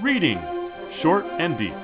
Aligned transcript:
Reading 0.00 0.40
Short 0.90 1.24
and 1.38 1.56
Deep. 1.56 1.74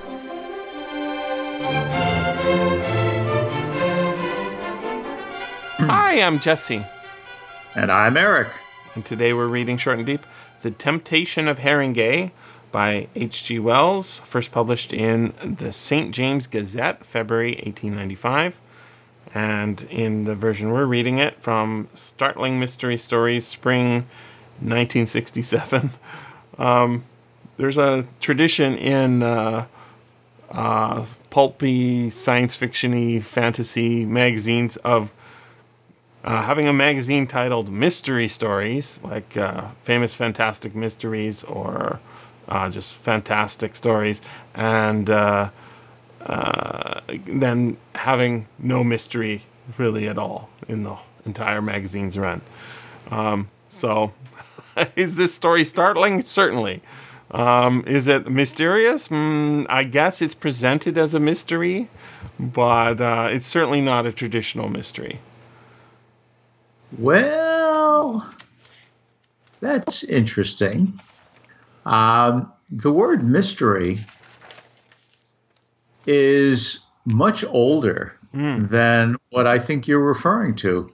Hi, 5.79 6.20
I'm 6.22 6.38
Jesse, 6.38 6.84
And 7.75 7.90
I'm 7.90 8.16
Eric. 8.16 8.48
and 8.95 9.04
today 9.04 9.32
we're 9.32 9.46
reading 9.48 9.77
Short 9.79 9.96
and 9.98 10.06
Deep 10.06 10.20
The 10.62 10.70
Temptation 10.70 11.48
of 11.48 11.59
Harringay 11.59 12.30
by 12.70 13.09
H.G. 13.16 13.59
Wells, 13.61 14.18
first 14.27 14.52
published 14.52 14.93
in 14.93 15.32
the 15.59 15.73
St. 15.73 16.14
James 16.14 16.46
Gazette, 16.46 17.05
February 17.07 17.52
1895. 17.64 18.59
And 19.34 19.80
in 19.91 20.25
the 20.25 20.34
version 20.34 20.71
we're 20.71 20.84
reading 20.86 21.18
it 21.18 21.41
from 21.41 21.89
Startling 21.95 22.61
Mystery 22.61 22.96
Stories, 22.98 23.46
Spring 23.46 24.07
1967. 24.61 25.91
Um, 26.57 27.02
there's 27.57 27.79
a 27.79 28.07
tradition 28.21 28.77
in 28.77 29.23
uh, 29.23 29.66
uh, 30.51 31.05
pulpy, 31.30 32.10
science 32.10 32.56
fictiony, 32.56 33.23
fantasy 33.23 34.05
magazines 34.05 34.77
of 34.77 35.10
uh, 36.24 36.43
having 36.43 36.69
a 36.69 36.73
magazine 36.73 37.27
titled 37.27 37.70
Mystery 37.70 38.29
Stories, 38.29 38.98
like 39.02 39.37
uh, 39.37 39.69
Famous 39.84 40.15
Fantastic 40.15 40.74
Mysteries 40.74 41.45
or 41.45 42.01
uh, 42.48 42.69
just 42.70 42.96
Fantastic 42.96 43.77
Stories, 43.77 44.23
and 44.55 45.09
uh, 45.10 45.51
then 47.27 47.77
having 47.95 48.46
no 48.59 48.82
mystery 48.82 49.43
really 49.79 50.09
at 50.09 50.18
all 50.18 50.48
in 50.68 50.82
the 50.82 50.96
entire 51.27 51.60
magazine's 51.62 52.16
run. 52.18 52.41
Um, 53.10 53.48
so, 53.68 54.12
is 54.96 55.15
this 55.15 55.34
story 55.34 55.65
startling? 55.65 56.23
Certainly. 56.23 56.82
Um, 57.34 57.83
is 57.88 58.06
it 58.06 58.30
mysterious? 58.30 59.09
Mm, 59.09 59.66
I 59.69 59.83
guess 59.83 60.23
it's 60.23 60.34
presented 60.34 60.97
as 60.97 61.15
a 61.15 61.20
mystery, 61.20 61.90
but 62.38 63.01
uh, 63.01 63.29
it's 63.32 63.46
certainly 63.46 63.80
not 63.80 64.06
a 64.06 64.12
traditional 64.12 64.68
mystery. 64.68 65.18
Well, 66.96 68.32
that's 69.60 70.05
interesting. 70.05 71.00
Um, 71.84 72.52
the 72.70 72.92
word 72.92 73.24
mystery 73.27 73.98
is 76.06 76.78
much 77.05 77.44
older 77.44 78.16
Mm. 78.34 78.68
than 78.68 79.16
what 79.30 79.46
I 79.46 79.60
think 79.60 79.86
you're 79.86 80.05
referring 80.05 80.56
to. 80.56 80.90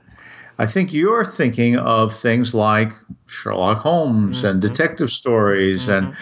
I 0.60 0.66
think 0.66 0.92
you're 0.92 1.24
thinking 1.24 1.76
of 1.76 2.14
things 2.14 2.54
like 2.54 2.92
Sherlock 3.26 3.78
Holmes 3.78 4.44
and 4.44 4.60
detective 4.60 5.08
stories 5.08 5.88
and, 5.88 6.14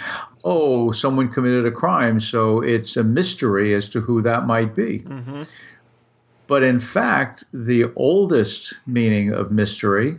oh, 0.44 0.92
someone 0.92 1.28
committed 1.28 1.66
a 1.66 1.72
crime, 1.72 2.20
so 2.20 2.60
it's 2.60 2.96
a 2.96 3.02
mystery 3.02 3.74
as 3.74 3.88
to 3.88 4.00
who 4.00 4.22
that 4.22 4.46
might 4.46 4.76
be. 4.76 4.98
hmm 4.98 5.42
But 6.46 6.62
in 6.62 6.78
fact, 6.78 7.46
the 7.52 7.86
oldest 7.96 8.78
meaning 8.86 9.32
of 9.32 9.50
mystery 9.50 10.18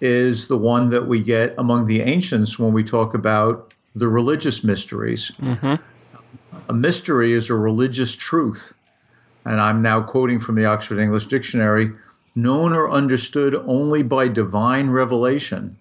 is 0.00 0.48
the 0.48 0.56
one 0.56 0.88
that 0.88 1.06
we 1.06 1.20
get 1.20 1.54
among 1.58 1.84
the 1.84 2.00
ancients 2.00 2.58
when 2.58 2.72
we 2.72 2.84
talk 2.84 3.12
about 3.12 3.74
the 3.94 4.08
religious 4.08 4.64
mysteries. 4.64 5.28
hmm 5.38 5.74
A 6.70 6.72
mystery 6.72 7.32
is 7.32 7.50
a 7.50 7.54
religious 7.54 8.14
truth. 8.14 8.72
And 9.44 9.60
I'm 9.60 9.82
now 9.82 10.00
quoting 10.00 10.40
from 10.40 10.54
the 10.54 10.64
Oxford 10.64 10.98
English 10.98 11.26
Dictionary 11.26 11.92
known 12.36 12.72
or 12.72 12.90
understood 12.90 13.54
only 13.54 14.02
by 14.02 14.28
divine 14.28 14.90
revelation. 14.90 15.76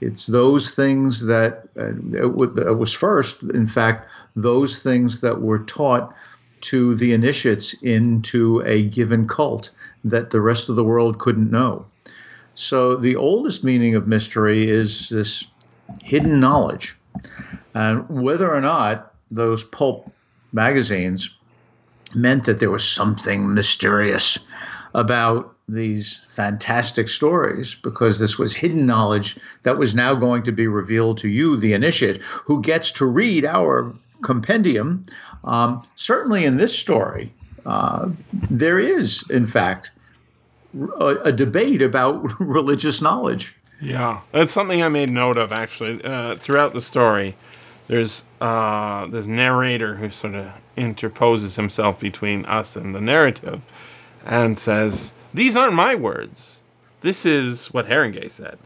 It's 0.00 0.26
those 0.26 0.74
things 0.74 1.24
that 1.26 1.68
uh, 1.78 1.92
it, 2.12 2.58
it 2.58 2.76
was 2.76 2.92
first, 2.92 3.44
in 3.44 3.68
fact, 3.68 4.10
those 4.34 4.82
things 4.82 5.20
that 5.20 5.40
were 5.40 5.60
taught 5.60 6.12
to 6.62 6.94
the 6.96 7.12
initiates 7.12 7.72
into 7.82 8.60
a 8.66 8.82
given 8.82 9.28
cult 9.28 9.70
that 10.04 10.30
the 10.30 10.40
rest 10.40 10.68
of 10.68 10.76
the 10.76 10.84
world 10.84 11.18
couldn't 11.18 11.50
know. 11.50 11.86
So 12.54 12.96
the 12.96 13.16
oldest 13.16 13.64
meaning 13.64 13.94
of 13.94 14.06
mystery 14.08 14.68
is 14.68 15.08
this 15.08 15.46
hidden 16.02 16.40
knowledge. 16.40 16.96
And 17.74 18.08
whether 18.08 18.52
or 18.52 18.60
not 18.60 19.14
those 19.30 19.64
pulp 19.64 20.10
magazines 20.52 21.30
meant 22.14 22.44
that 22.44 22.58
there 22.58 22.70
was 22.70 22.84
something 22.84 23.54
mysterious 23.54 24.38
about 24.94 25.54
these 25.68 26.18
fantastic 26.28 27.08
stories 27.08 27.74
because 27.74 28.18
this 28.18 28.38
was 28.38 28.54
hidden 28.54 28.84
knowledge 28.86 29.38
that 29.62 29.78
was 29.78 29.94
now 29.94 30.14
going 30.14 30.42
to 30.42 30.52
be 30.52 30.66
revealed 30.66 31.18
to 31.18 31.28
you, 31.28 31.56
the 31.56 31.72
initiate, 31.72 32.20
who 32.22 32.60
gets 32.60 32.92
to 32.92 33.06
read 33.06 33.44
our 33.44 33.92
compendium. 34.22 35.06
Um, 35.44 35.80
certainly 35.94 36.44
in 36.44 36.56
this 36.56 36.78
story, 36.78 37.32
uh, 37.64 38.10
there 38.32 38.78
is, 38.78 39.24
in 39.30 39.46
fact, 39.46 39.92
a, 41.00 41.16
a 41.24 41.32
debate 41.32 41.82
about 41.82 42.40
religious 42.40 43.00
knowledge. 43.02 43.54
Yeah, 43.80 44.20
that's 44.30 44.52
something 44.52 44.82
I 44.82 44.88
made 44.88 45.10
note 45.10 45.38
of 45.38 45.52
actually 45.52 46.02
uh, 46.04 46.36
throughout 46.36 46.72
the 46.72 46.80
story. 46.80 47.34
There's 47.88 48.22
uh, 48.40 49.06
this 49.08 49.26
narrator 49.26 49.96
who 49.96 50.08
sort 50.10 50.36
of 50.36 50.52
interposes 50.76 51.56
himself 51.56 51.98
between 51.98 52.44
us 52.46 52.76
and 52.76 52.94
the 52.94 53.00
narrative, 53.00 53.60
and 54.24 54.58
says, 54.58 55.12
"These 55.34 55.56
aren't 55.56 55.74
my 55.74 55.94
words. 55.94 56.58
This 57.00 57.26
is 57.26 57.66
what 57.68 57.86
Harringay 57.88 58.30
said, 58.30 58.58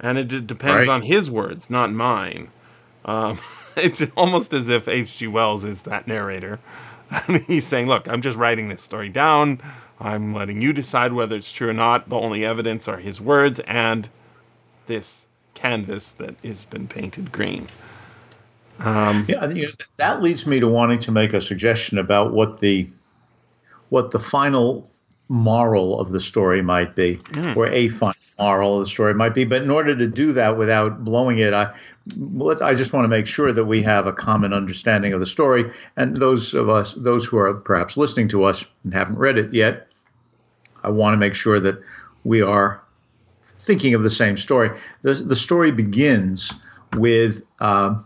and 0.00 0.18
it 0.18 0.28
d- 0.28 0.40
depends 0.40 0.88
Right. 0.88 0.94
on 0.94 1.02
his 1.02 1.30
words, 1.30 1.70
not 1.70 1.92
mine." 1.92 2.48
Um, 3.04 3.38
it's 3.76 4.02
almost 4.16 4.52
as 4.54 4.68
if 4.68 4.88
H.G. 4.88 5.26
Wells 5.28 5.64
is 5.64 5.82
that 5.82 6.06
narrator. 6.08 6.58
And 7.26 7.42
he's 7.42 7.66
saying, 7.66 7.88
"Look, 7.88 8.08
I'm 8.08 8.22
just 8.22 8.36
writing 8.36 8.68
this 8.68 8.82
story 8.82 9.08
down. 9.08 9.60
I'm 10.00 10.32
letting 10.32 10.62
you 10.62 10.72
decide 10.72 11.12
whether 11.12 11.34
it's 11.34 11.50
true 11.52 11.68
or 11.70 11.72
not. 11.72 12.08
The 12.08 12.14
only 12.16 12.44
evidence 12.44 12.86
are 12.86 12.96
his 12.96 13.20
words 13.20 13.58
and 13.58 14.08
this 14.86 15.26
canvas 15.54 16.12
that 16.12 16.36
has 16.44 16.62
been 16.64 16.86
painted 16.86 17.32
green." 17.32 17.66
Um, 18.78 19.26
Yeah, 19.28 19.48
you 19.50 19.62
know, 19.66 19.72
that 19.96 20.22
leads 20.22 20.46
me 20.46 20.60
to 20.60 20.68
wanting 20.68 21.00
to 21.00 21.12
make 21.12 21.32
a 21.34 21.40
suggestion 21.40 21.98
about 21.98 22.32
what 22.32 22.60
the 22.60 22.88
what 23.90 24.10
the 24.10 24.18
final 24.18 24.90
moral 25.28 26.00
of 26.00 26.10
the 26.10 26.18
story 26.20 26.62
might 26.62 26.96
be, 26.96 27.16
Mm. 27.32 27.56
or 27.56 27.68
a 27.68 27.88
final 27.88 28.14
moral 28.38 28.78
of 28.78 28.80
the 28.80 28.90
story 28.90 29.14
might 29.14 29.34
be. 29.34 29.44
But 29.44 29.62
in 29.62 29.70
order 29.70 29.94
to 29.94 30.06
do 30.08 30.32
that 30.32 30.56
without 30.56 31.04
blowing 31.04 31.38
it, 31.38 31.52
I 31.52 31.72
let, 32.18 32.60
I 32.62 32.74
just 32.74 32.92
want 32.92 33.04
to 33.04 33.08
make 33.08 33.26
sure 33.26 33.52
that 33.52 33.66
we 33.66 33.82
have 33.82 34.06
a 34.06 34.12
common 34.12 34.52
understanding 34.52 35.12
of 35.12 35.20
the 35.20 35.26
story. 35.26 35.70
And 35.96 36.16
those 36.16 36.54
of 36.54 36.68
us, 36.68 36.94
those 36.94 37.24
who 37.26 37.38
are 37.38 37.54
perhaps 37.54 37.96
listening 37.96 38.28
to 38.28 38.44
us 38.44 38.64
and 38.82 38.92
haven't 38.94 39.18
read 39.18 39.38
it 39.38 39.52
yet, 39.54 39.86
I 40.82 40.90
want 40.90 41.12
to 41.12 41.18
make 41.18 41.34
sure 41.34 41.60
that 41.60 41.80
we 42.24 42.40
are 42.42 42.80
thinking 43.58 43.94
of 43.94 44.02
the 44.02 44.10
same 44.10 44.36
story. 44.36 44.70
The, 45.02 45.14
the 45.14 45.36
story 45.36 45.70
begins 45.70 46.52
with. 46.96 47.42
Uh, 47.60 47.96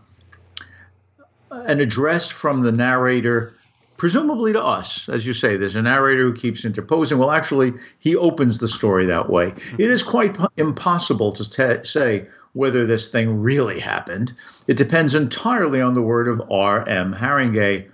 an 1.51 1.79
address 1.79 2.29
from 2.29 2.61
the 2.63 2.71
narrator, 2.71 3.54
presumably 3.97 4.53
to 4.53 4.63
us. 4.63 5.09
As 5.09 5.25
you 5.25 5.33
say, 5.33 5.57
there's 5.57 5.75
a 5.75 5.81
narrator 5.81 6.23
who 6.23 6.33
keeps 6.33 6.65
interposing. 6.65 7.17
Well, 7.17 7.31
actually, 7.31 7.73
he 7.99 8.15
opens 8.15 8.59
the 8.59 8.67
story 8.67 9.05
that 9.05 9.29
way. 9.29 9.53
It 9.77 9.91
is 9.91 10.03
quite 10.03 10.33
po- 10.33 10.49
impossible 10.57 11.31
to 11.33 11.83
say 11.83 12.27
whether 12.53 12.85
this 12.85 13.07
thing 13.07 13.41
really 13.41 13.79
happened. 13.79 14.33
It 14.67 14.77
depends 14.77 15.15
entirely 15.15 15.81
on 15.81 15.93
the 15.93 16.01
word 16.01 16.27
of 16.27 16.41
R.M. 16.51 17.13
Harringay, 17.13 17.89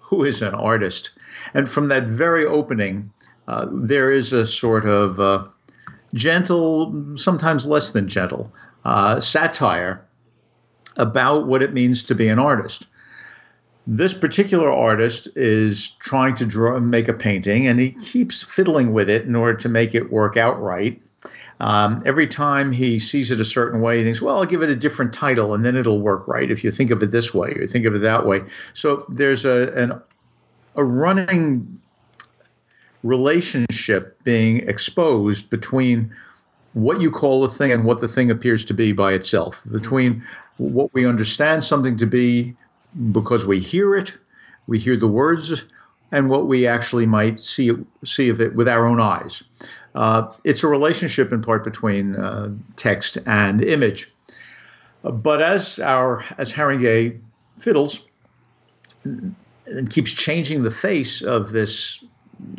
who 0.00 0.24
is 0.24 0.42
an 0.42 0.54
artist. 0.54 1.10
And 1.54 1.68
from 1.68 1.88
that 1.88 2.04
very 2.04 2.44
opening, 2.44 3.10
uh, 3.48 3.66
there 3.70 4.10
is 4.10 4.32
a 4.32 4.46
sort 4.46 4.86
of 4.86 5.20
uh, 5.20 5.44
gentle, 6.14 7.16
sometimes 7.16 7.66
less 7.66 7.90
than 7.90 8.08
gentle, 8.08 8.52
uh, 8.84 9.20
satire 9.20 10.04
about 10.96 11.46
what 11.46 11.62
it 11.62 11.72
means 11.72 12.04
to 12.04 12.14
be 12.14 12.28
an 12.28 12.38
artist. 12.38 12.86
This 13.86 14.14
particular 14.14 14.72
artist 14.72 15.28
is 15.36 15.90
trying 16.00 16.36
to 16.36 16.46
draw 16.46 16.76
and 16.76 16.90
make 16.90 17.08
a 17.08 17.12
painting, 17.12 17.66
and 17.66 17.78
he 17.78 17.90
keeps 17.90 18.42
fiddling 18.42 18.94
with 18.94 19.10
it 19.10 19.26
in 19.26 19.36
order 19.36 19.58
to 19.58 19.68
make 19.68 19.94
it 19.94 20.10
work 20.10 20.36
out 20.38 20.60
right. 20.60 21.00
Um, 21.60 21.98
every 22.04 22.26
time 22.26 22.72
he 22.72 22.98
sees 22.98 23.30
it 23.30 23.40
a 23.40 23.44
certain 23.44 23.80
way, 23.80 23.98
he 23.98 24.04
thinks, 24.04 24.22
"Well, 24.22 24.38
I'll 24.38 24.46
give 24.46 24.62
it 24.62 24.70
a 24.70 24.76
different 24.76 25.12
title, 25.12 25.54
and 25.54 25.62
then 25.62 25.76
it'll 25.76 26.00
work 26.00 26.26
right 26.26 26.50
if 26.50 26.64
you 26.64 26.70
think 26.70 26.90
of 26.90 27.02
it 27.02 27.10
this 27.10 27.34
way 27.34 27.50
or 27.50 27.66
think 27.66 27.84
of 27.84 27.94
it 27.94 28.00
that 28.00 28.26
way." 28.26 28.42
So 28.72 29.04
there's 29.08 29.44
a 29.44 29.72
an, 29.74 29.92
a 30.76 30.84
running 30.84 31.80
relationship 33.02 34.18
being 34.24 34.66
exposed 34.66 35.50
between 35.50 36.10
what 36.72 37.00
you 37.00 37.10
call 37.10 37.44
a 37.44 37.48
thing 37.48 37.70
and 37.70 37.84
what 37.84 38.00
the 38.00 38.08
thing 38.08 38.30
appears 38.30 38.64
to 38.64 38.74
be 38.74 38.92
by 38.92 39.12
itself, 39.12 39.64
between 39.70 40.24
what 40.56 40.92
we 40.94 41.06
understand 41.06 41.62
something 41.62 41.96
to 41.98 42.06
be 42.06 42.56
because 43.12 43.46
we 43.46 43.60
hear 43.60 43.94
it, 43.94 44.16
we 44.66 44.78
hear 44.78 44.96
the 44.96 45.08
words, 45.08 45.64
and 46.12 46.30
what 46.30 46.46
we 46.46 46.66
actually 46.66 47.06
might 47.06 47.40
see 47.40 47.72
see 48.04 48.28
of 48.28 48.40
it 48.40 48.54
with 48.54 48.68
our 48.68 48.86
own 48.86 49.00
eyes. 49.00 49.42
Uh, 49.94 50.32
it's 50.44 50.62
a 50.62 50.68
relationship 50.68 51.32
in 51.32 51.40
part 51.40 51.64
between 51.64 52.16
uh, 52.16 52.50
text 52.76 53.18
and 53.26 53.62
image. 53.62 54.12
But 55.02 55.42
as 55.42 55.78
our 55.78 56.24
as 56.38 56.52
Harringay 56.52 57.20
fiddles 57.58 58.06
and 59.04 59.90
keeps 59.90 60.12
changing 60.12 60.62
the 60.62 60.70
face 60.70 61.22
of 61.22 61.50
this 61.50 62.02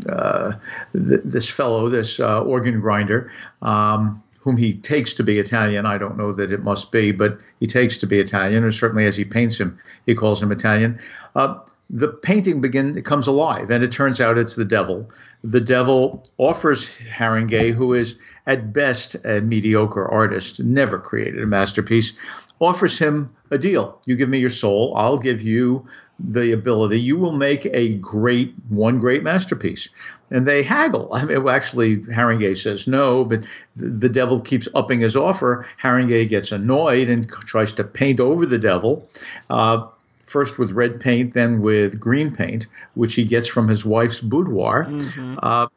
uh, 0.10 0.54
th- 0.94 1.22
this 1.24 1.50
fellow, 1.50 1.90
this 1.90 2.20
uh, 2.20 2.42
organ 2.44 2.80
grinder, 2.80 3.32
um, 3.62 4.24
whom 4.46 4.56
he 4.56 4.74
takes 4.74 5.14
to 5.16 5.24
be 5.24 5.40
Italian. 5.40 5.88
I 5.88 5.98
don't 5.98 6.18
know 6.18 6.32
that 6.32 6.52
it 6.52 6.64
must 6.64 6.92
be, 6.92 7.12
but 7.12 7.40
he 7.60 7.66
takes 7.66 7.98
to 7.98 8.08
be 8.08 8.20
Italian, 8.20 8.64
or 8.64 8.72
certainly 8.72 9.06
as 9.06 9.18
he 9.18 9.26
paints 9.26 9.60
him, 9.60 9.78
he 10.06 10.14
calls 10.14 10.42
him 10.42 10.52
Italian. 10.52 11.00
Uh, 11.36 11.58
the 11.90 12.10
painting 12.10 12.62
begin 12.62 12.96
it 12.96 13.06
comes 13.06 13.28
alive, 13.28 13.72
and 13.72 13.84
it 13.84 13.92
turns 13.92 14.22
out 14.22 14.38
it's 14.38 14.56
the 14.56 14.64
devil. 14.64 15.10
The 15.44 15.60
devil 15.60 16.28
offers 16.38 16.96
Harringay, 16.98 17.74
who 17.74 17.94
is 17.94 18.18
at 18.46 18.72
best 18.72 19.16
a 19.26 19.42
mediocre 19.42 20.08
artist, 20.08 20.60
never 20.60 21.00
created 21.00 21.42
a 21.42 21.48
masterpiece, 21.48 22.14
offers 22.60 23.00
him 23.00 23.36
a 23.50 23.58
deal. 23.58 24.00
You 24.06 24.16
give 24.16 24.30
me 24.30 24.38
your 24.38 24.50
soul, 24.52 24.94
I'll 24.96 25.18
give 25.18 25.42
you 25.42 25.88
the 26.20 26.52
ability. 26.52 27.00
You 27.00 27.18
will 27.18 27.34
make 27.34 27.66
a 27.68 27.96
great 27.96 28.54
one 28.70 29.00
great 29.00 29.24
masterpiece. 29.24 29.90
And 30.32 30.48
they 30.48 30.64
haggle. 30.64 31.10
I 31.14 31.24
mean, 31.24 31.44
well, 31.44 31.56
actually, 31.56 31.98
Harringay 31.98 32.58
says 32.58 32.88
no, 32.88 33.24
but 33.26 33.42
the, 33.76 33.88
the 33.88 34.10
devil 34.10 34.42
keeps 34.42 34.68
upping 34.74 35.02
his 35.02 35.16
offer. 35.16 35.68
Harringay 35.82 36.28
gets 36.28 36.52
annoyed 36.52 37.10
and 37.10 37.30
tries 37.30 37.74
to 37.74 37.84
paint 37.84 38.20
over 38.20 38.46
the 38.46 38.58
devil. 38.58 39.08
Uh, 39.50 39.86
first 40.22 40.58
with 40.58 40.72
red 40.72 41.00
paint, 41.00 41.34
then 41.34 41.62
with 41.62 42.00
green 42.00 42.36
paint, 42.36 42.68
which 42.96 43.14
he 43.14 43.24
gets 43.24 43.48
from 43.48 43.68
his 43.68 43.86
wife's 43.86 44.20
boudoir. 44.20 44.86
Mm-hmm. 44.86 45.38
Uh, 45.44 45.68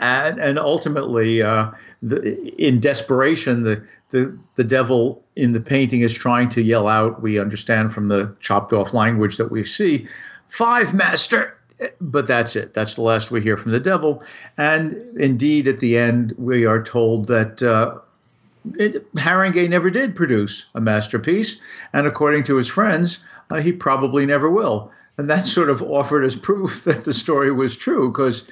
and, 0.00 0.38
and 0.38 0.58
ultimately, 0.58 1.42
uh, 1.42 1.70
the, 2.02 2.52
in 2.56 2.80
desperation, 2.80 3.62
the, 3.62 3.84
the 4.10 4.36
the 4.56 4.64
devil 4.64 5.22
in 5.36 5.52
the 5.52 5.60
painting 5.60 6.00
is 6.00 6.14
trying 6.14 6.48
to 6.50 6.62
yell 6.62 6.88
out. 6.88 7.22
We 7.22 7.38
understand 7.38 7.92
from 7.92 8.08
the 8.08 8.34
chopped 8.40 8.72
off 8.72 8.94
language 8.94 9.36
that 9.36 9.50
we 9.50 9.64
see, 9.64 10.06
five, 10.48 10.94
master. 10.94 11.56
But 12.00 12.28
that's 12.28 12.54
it. 12.54 12.72
That's 12.72 12.94
the 12.94 13.02
last 13.02 13.32
we 13.32 13.40
hear 13.40 13.56
from 13.56 13.72
the 13.72 13.80
devil. 13.80 14.22
And 14.56 14.92
indeed, 15.18 15.66
at 15.66 15.80
the 15.80 15.98
end, 15.98 16.32
we 16.38 16.64
are 16.66 16.80
told 16.80 17.26
that 17.26 17.64
uh, 17.64 17.98
it, 18.78 19.12
Harringay 19.14 19.68
never 19.68 19.90
did 19.90 20.16
produce 20.16 20.66
a 20.74 20.80
masterpiece, 20.80 21.60
and 21.92 22.06
according 22.06 22.44
to 22.44 22.56
his 22.56 22.68
friends, 22.68 23.18
uh, 23.50 23.56
he 23.56 23.72
probably 23.72 24.24
never 24.24 24.48
will. 24.48 24.90
And 25.18 25.28
that's 25.28 25.50
sort 25.50 25.68
of 25.68 25.82
offered 25.82 26.24
as 26.24 26.36
proof 26.36 26.84
that 26.84 27.04
the 27.04 27.14
story 27.14 27.52
was 27.52 27.76
true, 27.76 28.10
because 28.10 28.44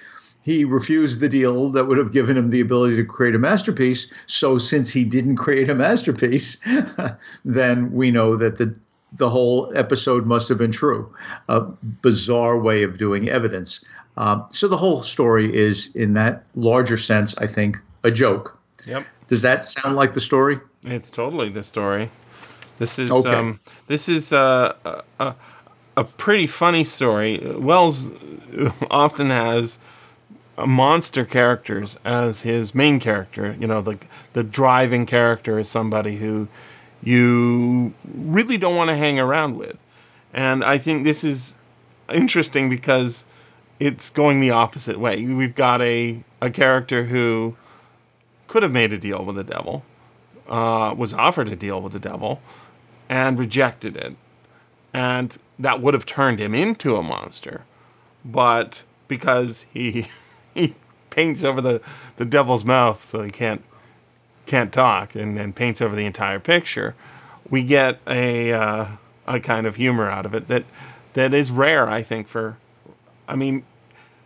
he 0.42 0.64
refused 0.64 1.20
the 1.20 1.28
deal 1.28 1.70
that 1.70 1.86
would 1.86 1.98
have 1.98 2.12
given 2.12 2.36
him 2.36 2.50
the 2.50 2.60
ability 2.60 2.96
to 2.96 3.04
create 3.04 3.34
a 3.34 3.38
masterpiece. 3.38 4.08
So 4.26 4.58
since 4.58 4.90
he 4.90 5.04
didn't 5.04 5.36
create 5.36 5.68
a 5.68 5.74
masterpiece, 5.74 6.58
then 7.44 7.92
we 7.92 8.10
know 8.10 8.36
that 8.36 8.58
the 8.58 8.74
the 9.14 9.28
whole 9.28 9.70
episode 9.76 10.24
must 10.24 10.48
have 10.48 10.56
been 10.56 10.72
true. 10.72 11.14
A 11.48 11.60
bizarre 11.60 12.58
way 12.58 12.82
of 12.82 12.96
doing 12.96 13.28
evidence. 13.28 13.84
Um, 14.16 14.46
so 14.50 14.68
the 14.68 14.76
whole 14.76 15.02
story 15.02 15.54
is, 15.54 15.94
in 15.94 16.14
that 16.14 16.44
larger 16.54 16.96
sense, 16.96 17.36
I 17.36 17.46
think, 17.46 17.76
a 18.04 18.10
joke. 18.10 18.58
Yep. 18.86 19.04
Does 19.28 19.42
that 19.42 19.68
sound 19.68 19.96
like 19.96 20.14
the 20.14 20.20
story? 20.20 20.58
It's 20.84 21.10
totally 21.10 21.50
the 21.50 21.62
story. 21.62 22.10
This 22.78 22.98
is 22.98 23.10
okay. 23.10 23.34
um, 23.34 23.60
this 23.86 24.08
is 24.08 24.32
uh, 24.32 24.74
a, 24.84 25.02
a 25.20 25.36
a 25.96 26.04
pretty 26.04 26.46
funny 26.46 26.84
story. 26.84 27.38
Wells 27.58 28.10
often 28.90 29.30
has 29.30 29.78
monster 30.67 31.25
characters 31.25 31.97
as 32.05 32.41
his 32.41 32.75
main 32.75 33.00
character. 33.00 33.56
You 33.59 33.67
know, 33.67 33.82
the 33.82 33.99
the 34.32 34.44
driving 34.44 35.06
character 35.06 35.59
is 35.59 35.69
somebody 35.69 36.17
who 36.17 36.49
you 37.03 37.93
really 38.14 38.56
don't 38.56 38.76
want 38.76 38.88
to 38.88 38.97
hang 38.97 39.19
around 39.19 39.56
with. 39.56 39.76
And 40.32 40.64
I 40.64 40.79
think 40.79 41.05
this 41.05 41.25
is 41.25 41.55
interesting 42.11 42.70
because 42.70 43.26
it's 43.81 44.11
going 44.11 44.41
the 44.41 44.50
opposite 44.50 44.99
way. 44.99 45.25
We've 45.25 45.55
got 45.55 45.82
a 45.82 46.23
a 46.41 46.50
character 46.50 47.05
who 47.05 47.56
could 48.49 48.62
have 48.62 48.73
made 48.73 48.93
a 48.93 48.99
deal 48.99 49.25
with 49.25 49.37
the 49.37 49.44
devil, 49.44 49.85
uh, 50.49 50.94
was 50.97 51.14
offered 51.14 51.49
a 51.49 51.56
deal 51.56 51.81
with 51.81 51.93
the 51.93 51.99
devil, 51.99 52.41
and 53.09 53.38
rejected 53.38 53.97
it, 53.97 54.14
and 54.93 55.37
that 55.59 55.81
would 55.81 55.94
have 55.94 56.06
turned 56.06 56.38
him 56.38 56.55
into 56.55 56.97
a 56.97 57.03
monster. 57.03 57.62
But 58.25 58.82
because 59.09 59.67
he 59.73 60.06
he 60.54 60.75
paints 61.10 61.44
over 61.44 61.60
the, 61.60 61.81
the 62.16 62.25
devil's 62.25 62.64
mouth 62.64 63.04
so 63.06 63.22
he 63.22 63.31
can't 63.31 63.62
can't 64.46 64.72
talk 64.72 65.14
and 65.14 65.37
then 65.37 65.52
paints 65.52 65.81
over 65.81 65.94
the 65.94 66.04
entire 66.04 66.40
picture. 66.40 66.94
We 67.49 67.62
get 67.62 68.00
a 68.06 68.52
uh, 68.52 68.87
a 69.26 69.40
kind 69.40 69.66
of 69.66 69.76
humor 69.76 70.08
out 70.10 70.26
of 70.26 70.34
it 70.34 70.49
that 70.49 70.64
that 71.14 71.34
is 71.34 71.50
rare, 71.50 71.88
I 71.88 72.02
think. 72.02 72.28
For 72.28 72.56
I 73.28 73.37
mean, 73.37 73.62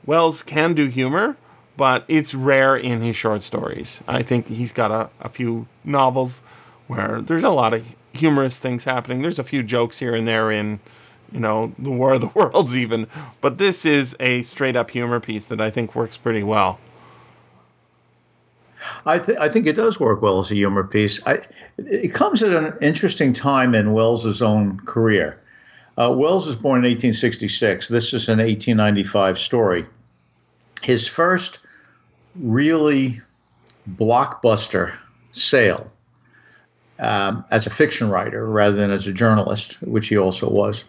Wells 0.06 0.42
can 0.42 0.74
do 0.74 0.86
humor, 0.86 1.36
but 1.76 2.04
it's 2.08 2.34
rare 2.34 2.76
in 2.76 3.02
his 3.02 3.16
short 3.16 3.42
stories. 3.42 4.00
I 4.08 4.22
think 4.22 4.48
he's 4.48 4.72
got 4.72 4.90
a, 4.90 5.10
a 5.20 5.28
few 5.28 5.66
novels 5.84 6.40
where 6.86 7.20
there's 7.20 7.44
a 7.44 7.50
lot 7.50 7.74
of 7.74 7.84
humorous 8.12 8.58
things 8.58 8.84
happening. 8.84 9.20
There's 9.20 9.38
a 9.38 9.44
few 9.44 9.62
jokes 9.62 9.98
here 9.98 10.14
and 10.14 10.26
there 10.26 10.50
in 10.50 10.80
you 11.32 11.40
know, 11.40 11.72
the 11.78 11.90
War 11.90 12.14
of 12.14 12.20
the 12.20 12.26
Worlds 12.34 12.76
even. 12.76 13.06
But 13.40 13.58
this 13.58 13.84
is 13.84 14.16
a 14.20 14.42
straight 14.42 14.76
up 14.76 14.90
humor 14.90 15.20
piece 15.20 15.46
that 15.46 15.60
I 15.60 15.70
think 15.70 15.94
works 15.94 16.16
pretty 16.16 16.42
well. 16.42 16.78
I, 19.04 19.18
th- 19.18 19.38
I 19.38 19.48
think 19.48 19.66
it 19.66 19.74
does 19.74 19.98
work 19.98 20.22
well 20.22 20.38
as 20.38 20.50
a 20.50 20.54
humor 20.54 20.84
piece. 20.84 21.20
I, 21.26 21.40
it 21.78 22.14
comes 22.14 22.42
at 22.42 22.52
an 22.52 22.74
interesting 22.80 23.32
time 23.32 23.74
in 23.74 23.92
Wells's 23.92 24.42
own 24.42 24.78
career. 24.80 25.40
Uh, 25.98 26.14
Wells 26.16 26.46
was 26.46 26.56
born 26.56 26.84
in 26.84 26.90
1866. 26.90 27.88
This 27.88 28.12
is 28.12 28.28
an 28.28 28.38
1895 28.38 29.38
story. 29.38 29.86
His 30.82 31.08
first 31.08 31.58
really 32.36 33.20
blockbuster 33.94 34.94
sale 35.32 35.90
um, 36.98 37.44
as 37.50 37.66
a 37.66 37.70
fiction 37.70 38.08
writer 38.08 38.46
rather 38.46 38.76
than 38.76 38.90
as 38.90 39.06
a 39.06 39.12
journalist, 39.12 39.80
which 39.82 40.08
he 40.08 40.16
also 40.16 40.48
was, 40.48 40.84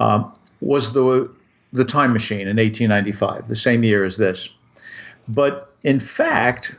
um, 0.00 0.32
was 0.60 0.92
the 0.92 1.30
the 1.72 1.84
Time 1.84 2.12
Machine 2.12 2.46
in 2.46 2.56
1895, 2.56 3.48
the 3.48 3.56
same 3.56 3.82
year 3.82 4.04
as 4.04 4.16
this. 4.16 4.48
But 5.26 5.74
in 5.82 5.98
fact, 5.98 6.76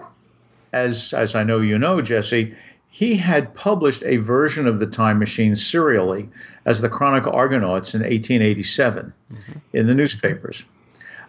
as 0.72 1.13
as 1.13 1.36
I 1.36 1.44
know 1.44 1.60
you 1.60 1.77
know, 1.77 2.01
Jesse, 2.01 2.56
he 2.89 3.18
had 3.18 3.54
published 3.54 4.04
a 4.04 4.18
version 4.18 4.68
of 4.68 4.80
the 4.80 4.88
Time 4.88 5.19
Machine 5.19 5.56
serially 5.56 6.30
as 6.66 6.80
the 6.80 6.89
Chronic 6.89 7.28
Argonauts 7.28 7.94
in 7.94 8.01
1887 8.01 9.14
mm-hmm. 9.30 9.52
in 9.73 9.85
the 9.85 9.94
newspapers. 9.94 10.66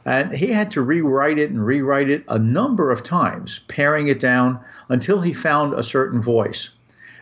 And 0.04 0.32
he 0.32 0.47
had 0.47 0.71
to 0.71 0.82
rewrite 0.82 1.40
it 1.40 1.50
and 1.50 1.66
rewrite 1.66 2.09
it 2.09 2.23
a 2.28 2.38
number 2.38 2.92
of 2.92 3.02
times, 3.02 3.59
paring 3.66 4.06
it 4.06 4.21
down 4.21 4.61
until 4.88 5.21
he 5.21 5.32
found 5.32 5.75
a 5.75 5.82
certain 5.82 6.21
voice. 6.21 6.71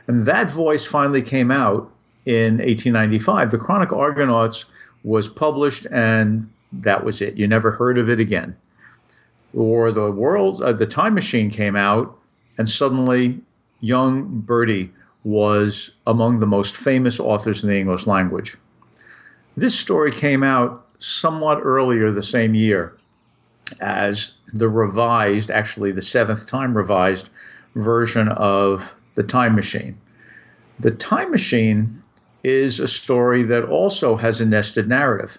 And 0.06 0.26
that 0.26 0.50
voice 0.50 0.84
finally 0.84 1.22
came 1.22 1.50
out 1.50 1.90
in 2.26 2.58
1895. 2.58 3.50
The 3.50 3.58
Chronic 3.58 3.92
Argonauts 3.92 4.66
was 5.02 5.28
published, 5.28 5.86
and 5.90 6.50
that 6.72 7.04
was 7.04 7.20
it. 7.20 7.36
You 7.36 7.46
never 7.46 7.70
heard 7.70 7.98
of 7.98 8.08
it 8.08 8.20
again. 8.20 8.56
Or 9.54 9.92
the 9.92 10.10
world, 10.10 10.62
uh, 10.62 10.72
the 10.72 10.86
Time 10.86 11.14
Machine 11.14 11.50
came 11.50 11.76
out, 11.76 12.18
and 12.58 12.68
suddenly 12.68 13.40
young 13.80 14.40
Bertie 14.40 14.92
was 15.24 15.90
among 16.06 16.40
the 16.40 16.46
most 16.46 16.76
famous 16.76 17.18
authors 17.18 17.62
in 17.62 17.70
the 17.70 17.78
English 17.78 18.06
language. 18.06 18.56
This 19.56 19.78
story 19.78 20.10
came 20.10 20.42
out 20.42 20.86
somewhat 20.98 21.60
earlier 21.62 22.10
the 22.10 22.22
same 22.22 22.54
year 22.54 22.96
as 23.80 24.32
the 24.52 24.68
revised, 24.68 25.50
actually 25.50 25.92
the 25.92 26.02
seventh 26.02 26.46
time 26.46 26.76
revised 26.76 27.30
version 27.74 28.28
of 28.28 28.94
the 29.14 29.22
Time 29.22 29.54
Machine. 29.54 29.98
The 30.80 30.90
Time 30.90 31.30
Machine 31.30 32.02
is 32.42 32.78
a 32.78 32.88
story 32.88 33.42
that 33.44 33.64
also 33.64 34.16
has 34.16 34.40
a 34.40 34.46
nested 34.46 34.88
narrative. 34.88 35.38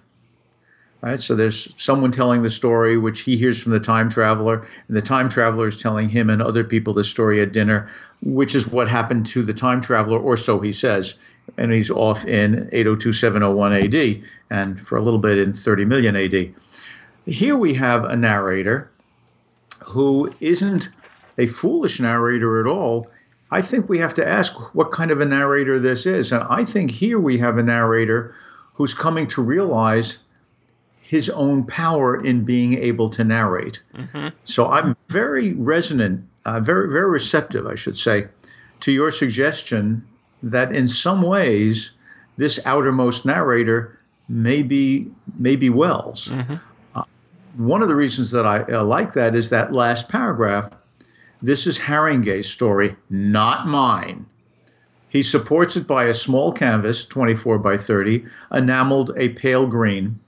Right? 1.01 1.20
So 1.20 1.36
there's 1.36 1.72
someone 1.77 2.12
telling 2.12 2.41
the 2.41 2.50
story, 2.50 2.98
which 2.98 3.22
he 3.22 3.38
hears 3.38 3.62
from 3.62 3.74
the 3.74 3.79
time 3.79 4.10
traveler, 4.10 4.67
and 4.88 4.98
the 4.98 5.03
time 5.03 5.29
traveler 5.29 5.67
is 5.67 5.79
telling 5.79 6.10
him 6.10 6.32
and 6.32 6.41
other 6.41 6.63
people 6.63 6.94
the 6.96 7.03
story 7.03 7.41
at 7.41 7.53
dinner, 7.53 7.88
which 8.24 8.55
is 8.55 8.67
what 8.67 8.88
happened 8.88 9.27
to 9.27 9.44
the 9.44 9.53
time 9.53 9.82
traveler, 9.82 10.17
or 10.17 10.36
so 10.36 10.60
he 10.60 10.72
says. 10.72 11.13
And 11.58 11.72
he's 11.72 11.91
off 11.91 12.25
in 12.25 12.67
802701 12.72 13.74
AD, 13.74 14.24
and 14.50 14.82
for 14.82 14.98
a 14.98 15.01
little 15.01 15.20
bit 15.20 15.38
in 15.38 15.53
30 15.53 15.86
million 15.86 16.15
AD. 16.15 16.51
Here 17.27 17.55
we 17.55 17.75
have 17.75 18.03
a 18.05 18.15
narrator 18.15 18.89
who 19.84 20.34
isn't 20.39 20.89
a 21.38 21.46
foolish 21.46 22.00
narrator 22.00 22.60
at 22.60 22.65
all. 22.65 23.12
I 23.51 23.61
think 23.61 23.87
we 23.87 23.99
have 23.99 24.13
to 24.15 24.27
ask 24.27 24.53
what 24.73 24.91
kind 24.91 25.11
of 25.11 25.21
a 25.21 25.25
narrator 25.25 25.79
this 25.79 26.05
is. 26.05 26.31
And 26.31 26.43
I 26.49 26.65
think 26.65 26.91
here 26.91 27.19
we 27.19 27.37
have 27.37 27.57
a 27.57 27.63
narrator 27.63 28.35
who's 28.73 28.93
coming 28.93 29.27
to 29.27 29.41
realize 29.41 30.17
his 31.01 31.29
own 31.29 31.63
power 31.65 32.23
in 32.23 32.43
being 32.43 32.77
able 32.79 33.09
to 33.11 33.23
narrate. 33.23 33.81
Mm-hmm. 33.93 34.29
So 34.43 34.71
I'm 34.71 34.95
very 35.07 35.53
resonant, 35.53 36.27
uh, 36.45 36.59
very, 36.59 36.89
very 36.89 37.09
receptive, 37.09 37.67
I 37.67 37.75
should 37.75 37.95
say, 37.95 38.27
to 38.81 38.91
your 38.91 39.11
suggestion 39.11 40.05
that 40.41 40.75
in 40.75 40.87
some 40.87 41.21
ways 41.21 41.91
this 42.37 42.59
outermost 42.65 43.25
narrator 43.25 43.99
may 44.27 44.63
be, 44.63 45.11
may 45.37 45.55
be 45.55 45.69
Wells. 45.69 46.31
Uh, 46.95 47.03
one 47.55 47.83
of 47.83 47.87
the 47.87 47.95
reasons 47.95 48.31
that 48.31 48.47
I 48.47 48.63
uh, 48.63 48.83
like 48.83 49.13
that 49.13 49.35
is 49.35 49.51
that 49.51 49.73
last 49.73 50.09
paragraph. 50.09 50.71
This 51.42 51.68
is 51.68 51.77
Harringay's 51.77 52.50
story, 52.50 52.96
not 53.10 53.68
mine. 53.68 54.25
He 55.10 55.24
supports 55.24 55.75
it 55.75 55.88
by 55.88 56.06
a 56.06 56.13
small 56.13 56.51
canvas, 56.51 57.06
24 57.06 57.60
by 57.60 57.77
30, 57.77 58.25
enameled 58.51 59.12
a 59.15 59.30
pale 59.30 59.68
green, 59.68 60.20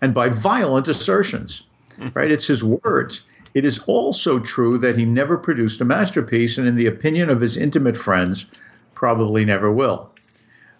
and 0.00 0.14
by 0.14 0.28
violent 0.28 0.88
assertions. 0.88 1.64
Hmm. 1.96 2.08
Right? 2.14 2.30
It's 2.30 2.46
his 2.46 2.62
words. 2.62 3.22
It 3.54 3.64
is 3.64 3.78
also 3.86 4.38
true 4.38 4.78
that 4.78 4.96
he 4.96 5.04
never 5.04 5.38
produced 5.38 5.80
a 5.80 5.84
masterpiece, 5.84 6.58
and 6.58 6.68
in 6.68 6.76
the 6.76 6.86
opinion 6.86 7.30
of 7.30 7.40
his 7.40 7.56
intimate 7.56 7.96
friends, 7.96 8.46
probably 8.94 9.44
never 9.44 9.72
will. 9.72 10.10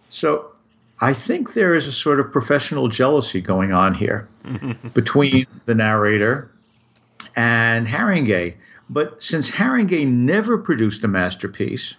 So 0.09 0.50
I 1.00 1.12
think 1.12 1.55
there 1.55 1.75
is 1.75 1.87
a 1.87 1.93
sort 1.93 2.21
of 2.21 2.33
professional 2.33 2.88
jealousy 2.88 3.40
going 3.40 3.73
on 3.73 3.95
here 3.95 4.28
between 4.95 5.47
the 5.64 5.75
narrator 5.75 6.50
and 7.37 7.87
Harringay. 7.87 8.55
But 8.88 9.23
since 9.23 9.50
Harringay 9.50 10.07
never 10.07 10.59
produced 10.59 11.05
a 11.05 11.09
masterpiece, 11.09 11.95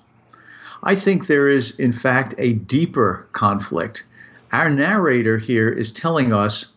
I 0.84 0.96
think 0.96 1.28
there 1.28 1.48
is, 1.48 1.72
in 1.80 1.92
fact, 1.92 2.36
a 2.38 2.54
deeper 2.54 3.28
conflict. 3.32 4.06
Our 4.52 4.70
narrator 4.70 5.38
here 5.38 5.70
is 5.70 5.92
telling 5.92 6.34
us 6.34 6.68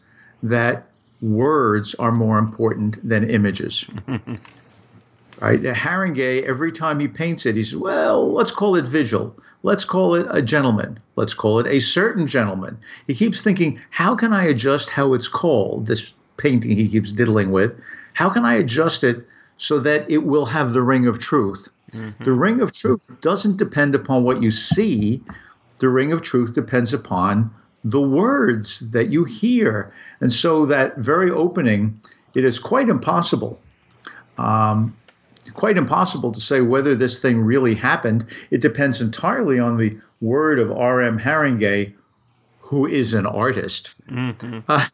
that 0.43 0.87
words 1.21 1.95
are 1.97 2.13
more 2.13 2.39
important 2.39 3.07
than 3.07 3.29
images. 3.29 3.87
right? 5.41 5.61
Harringay, 5.61 6.43
every 6.43 6.73
time 6.73 6.99
he 6.99 7.09
paints 7.09 7.47
it, 7.47 7.57
he 7.57 7.63
says, 7.63 7.77
well, 7.77 8.33
let's 8.33 8.51
call 8.51 8.75
it 8.77 8.87
Vigil. 8.87 9.37
Let's 9.63 9.85
call 9.85 10.15
it 10.15 10.27
a 10.31 10.43
gentleman. 10.43 10.99
Let's 11.17 11.35
call 11.35 11.59
it 11.61 11.67
a 11.67 11.81
certain 11.81 12.27
gentleman. 12.27 12.79
He 13.07 13.15
keeps 13.15 13.43
thinking, 13.43 13.81
how 13.91 14.17
can 14.17 14.33
I 14.33 14.45
adjust 14.45 14.91
how 14.91 15.13
it's 15.13 15.29
called, 15.29 15.87
this 15.87 16.15
painting 16.39 16.77
he 16.77 16.89
keeps 16.89 17.13
diddling 17.13 17.53
with? 17.53 17.79
How 18.15 18.31
can 18.31 18.45
I 18.45 18.55
adjust 18.55 19.05
it 19.05 19.27
so 19.57 19.79
that 19.81 20.11
it 20.11 20.25
will 20.25 20.47
have 20.47 20.73
the 20.73 20.83
ring 20.83 21.07
of 21.07 21.19
truth? 21.19 21.69
Mm-hmm. 21.93 22.25
The 22.25 22.33
ring 22.33 22.61
of 22.61 22.73
truth 22.73 23.11
doesn't 23.21 23.57
depend 23.57 23.95
upon 23.95 24.25
what 24.25 24.43
you 24.43 24.51
see. 24.51 25.23
The 25.79 25.89
ring 25.89 26.13
of 26.13 26.23
truth 26.23 26.55
depends 26.55 26.95
upon 26.95 27.53
the 27.85 28.01
words 28.01 28.91
that 28.91 29.11
you 29.11 29.25
hear. 29.25 29.93
And 30.21 30.31
so 30.31 30.67
that 30.67 30.99
very 30.99 31.31
opening, 31.31 32.01
it 32.35 32.45
is 32.45 32.59
quite 32.59 32.89
impossible. 32.89 33.61
Um, 34.39 34.97
quite 35.55 35.77
impossible 35.77 36.33
to 36.33 36.41
say 36.41 36.61
whether 36.61 36.95
this 36.95 37.19
thing 37.19 37.41
really 37.41 37.75
happened. 37.75 38.27
It 38.51 38.61
depends 38.61 39.01
entirely 39.01 39.59
on 39.59 39.77
the 39.77 39.99
word 40.21 40.59
of 40.59 40.71
R.M. 40.71 41.19
Harringay, 41.19 41.95
who 42.61 42.87
is 42.87 43.15
an 43.15 43.27
artist. 43.27 43.95
Mm-hmm. 44.09 44.61
Uh, 44.69 44.87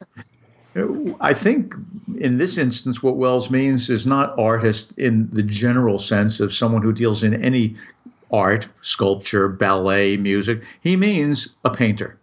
I 1.21 1.33
think 1.33 1.75
in 2.19 2.39
this 2.39 2.59
instance, 2.59 3.03
what 3.03 3.17
Wells 3.17 3.51
means 3.51 3.89
is 3.89 4.07
not 4.07 4.39
artist 4.39 4.93
in 4.99 5.29
the 5.31 5.43
general 5.43 5.99
sense 5.99 6.41
of 6.41 6.53
someone 6.53 6.83
who 6.83 6.93
deals 6.93 7.23
in 7.23 7.43
any 7.43 7.77
art, 8.31 8.69
sculpture, 8.81 9.49
ballet, 9.49 10.17
music. 10.17 10.63
He 10.81 10.97
means 10.97 11.49
a 11.65 11.71
painter. 11.71 12.19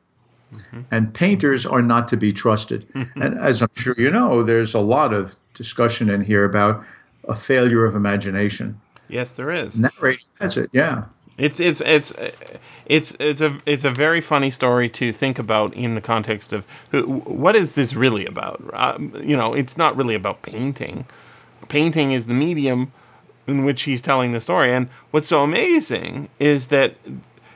Mm-hmm. 0.54 0.82
And 0.92 1.14
painters 1.14 1.66
are 1.66 1.82
not 1.82 2.08
to 2.10 2.18
be 2.18 2.32
trusted. 2.32 2.86
And 3.16 3.40
as 3.40 3.62
I'm 3.62 3.70
sure 3.76 3.96
you 3.98 4.12
know, 4.12 4.44
there's 4.44 4.74
a 4.74 4.80
lot 4.80 5.14
of 5.14 5.36
discussion 5.54 6.10
in 6.10 6.22
here 6.22 6.44
about 6.46 6.84
a 7.28 7.36
failure 7.36 7.86
of 7.86 7.96
imagination. 7.96 8.80
Yes, 9.08 9.34
there 9.34 9.52
is. 9.52 9.80
Narrating, 9.80 10.26
that's 10.40 10.58
it. 10.58 10.70
Yeah. 10.74 11.06
It's 11.38 11.60
it's 11.60 11.82
it's 11.82 12.14
it's 12.86 13.16
it's 13.20 13.42
a 13.42 13.60
it's 13.66 13.84
a 13.86 13.90
very 13.90 14.22
funny 14.22 14.52
story 14.52 14.90
to 14.90 15.12
think 15.12 15.40
about 15.40 15.74
in 15.74 15.96
the 15.96 16.02
context 16.02 16.54
of 16.54 16.64
who, 16.92 17.04
what 17.04 17.56
is 17.56 17.74
this 17.74 17.94
really 17.96 18.26
about? 18.26 18.64
Uh, 18.72 18.98
you 19.20 19.36
know, 19.36 19.54
it's 19.54 19.76
not 19.76 19.98
really 19.98 20.16
about 20.16 20.44
painting. 20.44 21.06
Painting 21.70 22.12
is 22.12 22.28
the 22.28 22.34
medium 22.34 22.92
in 23.48 23.66
which 23.66 23.82
he's 23.82 24.02
telling 24.02 24.32
the 24.32 24.40
story, 24.40 24.74
and 24.74 24.90
what's 25.12 25.28
so 25.28 25.42
amazing 25.42 26.30
is 26.40 26.68
that 26.68 26.96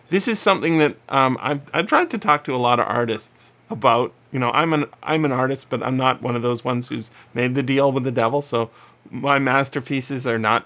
this 0.09 0.27
is 0.27 0.39
something 0.39 0.79
that 0.79 0.95
um, 1.09 1.37
I've 1.39 1.69
I've 1.71 1.85
tried 1.85 2.11
to 2.11 2.17
talk 2.17 2.45
to 2.45 2.55
a 2.55 2.57
lot 2.57 2.79
of 2.79 2.87
artists 2.87 3.53
about. 3.69 4.13
You 4.31 4.39
know, 4.39 4.51
I'm 4.51 4.73
an 4.73 4.85
I'm 5.03 5.23
an 5.23 5.31
artist, 5.31 5.67
but 5.69 5.83
I'm 5.83 5.97
not 5.97 6.21
one 6.21 6.35
of 6.35 6.41
those 6.41 6.63
ones 6.63 6.89
who's 6.89 7.11
made 7.33 7.53
the 7.53 7.63
deal 7.63 7.91
with 7.91 8.03
the 8.03 8.11
devil. 8.11 8.41
So 8.41 8.71
my 9.11 9.39
masterpieces 9.39 10.25
are 10.25 10.39
not 10.39 10.65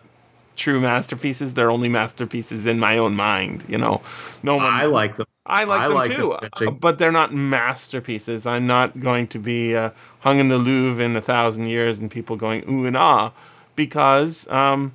true 0.61 0.79
masterpieces. 0.79 1.53
They're 1.53 1.71
only 1.71 1.89
masterpieces 1.89 2.65
in 2.65 2.79
my 2.79 2.97
own 2.97 3.15
mind. 3.15 3.65
You 3.67 3.77
know, 3.77 4.01
no 4.43 4.57
one. 4.57 4.65
I 4.65 4.85
like 4.85 5.17
them. 5.17 5.25
I 5.45 5.63
like 5.63 5.81
I 5.81 5.87
them 5.87 5.97
like 5.97 6.15
too, 6.15 6.37
them, 6.59 6.77
but 6.79 6.99
they're 6.99 7.11
not 7.11 7.33
masterpieces. 7.33 8.45
I'm 8.45 8.67
not 8.67 8.99
going 8.99 9.27
to 9.27 9.39
be 9.39 9.75
uh, 9.75 9.89
hung 10.19 10.39
in 10.39 10.47
the 10.47 10.57
Louvre 10.57 11.03
in 11.03 11.15
a 11.15 11.21
thousand 11.21 11.67
years 11.67 11.99
and 11.99 12.11
people 12.11 12.35
going 12.35 12.63
ooh 12.69 12.85
and 12.85 12.95
ah, 12.95 13.31
because 13.75 14.47
um, 14.49 14.93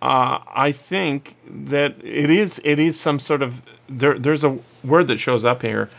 uh, 0.00 0.38
I 0.54 0.72
think 0.72 1.34
that 1.66 1.96
it 2.04 2.30
is 2.30 2.60
it 2.64 2.78
is 2.78 2.98
some 2.98 3.18
sort 3.18 3.42
of 3.42 3.60
there. 3.88 4.18
There's 4.18 4.44
a 4.44 4.56
word 4.84 5.08
that 5.08 5.18
shows 5.18 5.44
up 5.44 5.62
here, 5.62 5.90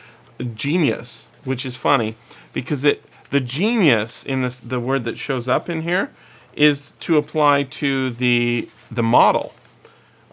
genius, 0.56 1.28
which 1.44 1.66
is 1.66 1.76
funny 1.76 2.16
because 2.54 2.86
it 2.86 3.04
the 3.32 3.42
genius 3.42 4.24
in 4.26 4.44
this 4.44 4.62
the 4.62 4.80
word 4.80 5.04
that 5.04 5.18
shows 5.18 5.50
up 5.50 5.70
in 5.70 5.82
here 5.82 6.10
is 6.58 6.94
to 7.02 7.18
apply 7.18 7.64
to 7.64 8.10
the 8.12 8.68
the 8.92 9.04
model, 9.04 9.54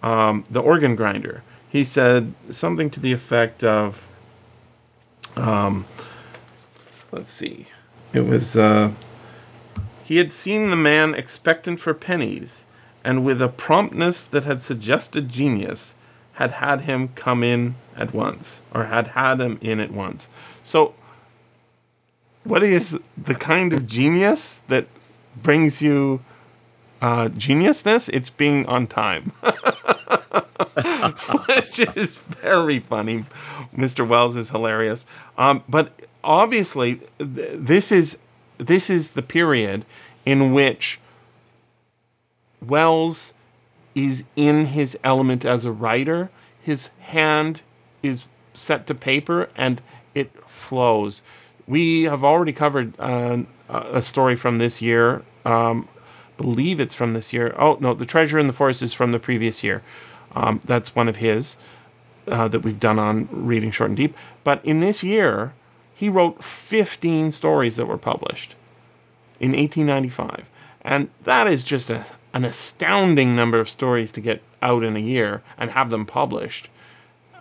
um, 0.02 0.44
the 0.50 0.60
organ 0.60 0.96
grinder. 0.96 1.42
He 1.68 1.84
said 1.84 2.32
something 2.50 2.90
to 2.90 3.00
the 3.00 3.12
effect 3.12 3.64
of, 3.64 4.00
um, 5.36 5.84
let's 7.10 7.32
see, 7.32 7.66
it 8.12 8.20
was 8.20 8.56
uh, 8.56 8.92
he 10.04 10.16
had 10.16 10.32
seen 10.32 10.70
the 10.70 10.76
man 10.76 11.14
expectant 11.14 11.80
for 11.80 11.94
pennies, 11.94 12.64
and 13.02 13.24
with 13.24 13.42
a 13.42 13.48
promptness 13.48 14.26
that 14.26 14.44
had 14.44 14.62
suggested 14.62 15.28
genius, 15.28 15.94
had 16.32 16.52
had 16.52 16.80
him 16.80 17.08
come 17.14 17.42
in 17.42 17.74
at 17.96 18.14
once, 18.14 18.62
or 18.72 18.84
had 18.84 19.08
had 19.08 19.40
him 19.40 19.58
in 19.60 19.80
at 19.80 19.90
once. 19.90 20.28
So, 20.62 20.94
what 22.44 22.62
is 22.62 22.98
the 23.16 23.34
kind 23.34 23.72
of 23.72 23.86
genius 23.86 24.60
that 24.68 24.86
brings 25.42 25.82
you 25.82 26.20
uh, 27.02 27.28
geniusness, 27.28 28.08
it's 28.08 28.30
being 28.30 28.66
on 28.66 28.86
time, 28.86 29.32
which 31.46 31.80
is 31.96 32.16
very 32.16 32.80
funny. 32.80 33.24
Mr. 33.76 34.06
Wells 34.06 34.36
is 34.36 34.48
hilarious, 34.48 35.04
um, 35.36 35.62
but 35.68 35.92
obviously 36.22 36.96
th- 37.18 37.50
this 37.54 37.92
is 37.92 38.18
this 38.58 38.88
is 38.88 39.10
the 39.10 39.22
period 39.22 39.84
in 40.24 40.52
which 40.54 40.98
Wells 42.62 43.34
is 43.94 44.24
in 44.36 44.66
his 44.66 44.98
element 45.04 45.44
as 45.44 45.64
a 45.64 45.72
writer. 45.72 46.30
His 46.62 46.88
hand 47.00 47.60
is 48.02 48.24
set 48.54 48.86
to 48.86 48.94
paper 48.94 49.50
and 49.56 49.80
it 50.14 50.30
flows. 50.48 51.22
We 51.66 52.04
have 52.04 52.25
already 52.25 52.52
covered 52.52 52.99
uh, 52.99 53.42
a 53.68 54.02
story 54.02 54.37
from 54.37 54.59
this 54.59 54.83
year. 54.83 55.23
Um, 55.44 55.88
believe 56.37 56.80
it's 56.80 56.94
from 56.94 57.14
this 57.14 57.33
year. 57.33 57.54
Oh 57.59 57.78
no, 57.80 57.94
the 57.94 58.06
Treasure 58.06 58.38
in 58.38 58.47
the 58.47 58.52
Forest 58.52 58.83
is 58.83 58.92
from 58.92 59.12
the 59.12 59.18
previous 59.18 59.62
year. 59.62 59.83
Um, 60.35 60.61
that's 60.64 60.94
one 60.94 61.09
of 61.09 61.16
his 61.16 61.56
uh, 62.26 62.49
that 62.49 62.61
we've 62.61 62.80
done 62.80 62.99
on 62.99 63.28
reading 63.30 63.71
short 63.71 63.90
and 63.90 63.97
deep. 63.97 64.16
But 64.42 64.64
in 64.64 64.80
this 64.80 65.02
year, 65.02 65.52
he 65.94 66.09
wrote 66.09 66.42
15 66.42 67.30
stories 67.33 67.76
that 67.76 67.87
were 67.87 67.99
published 67.99 68.54
in 69.40 69.52
1895, 69.52 70.44
and 70.83 71.09
that 71.25 71.47
is 71.47 71.64
just 71.64 71.90
a, 71.90 72.04
an 72.33 72.44
astounding 72.44 73.37
number 73.37 73.61
of 73.61 73.68
stories 73.68 74.12
to 74.12 74.21
get 74.21 74.42
out 74.61 74.83
in 74.83 74.97
a 74.97 75.00
year 75.00 75.42
and 75.56 75.71
have 75.71 75.90
them 75.90 76.04
published. 76.06 76.68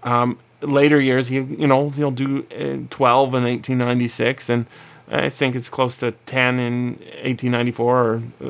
Um, 0.04 0.38
later 0.62 1.00
years, 1.00 1.28
he 1.28 1.36
you 1.36 1.68
know 1.68 1.90
he'll 1.90 2.12
do 2.12 2.46
uh, 2.52 2.88
12 2.90 3.36
in 3.36 3.44
1896 3.44 4.50
and 4.50 4.66
I 5.10 5.30
think 5.30 5.56
it's 5.56 5.70
close 5.70 5.98
to 5.98 6.12
10 6.12 6.60
in 6.60 6.86
1894 6.94 8.00
or 8.00 8.24
uh, 8.44 8.50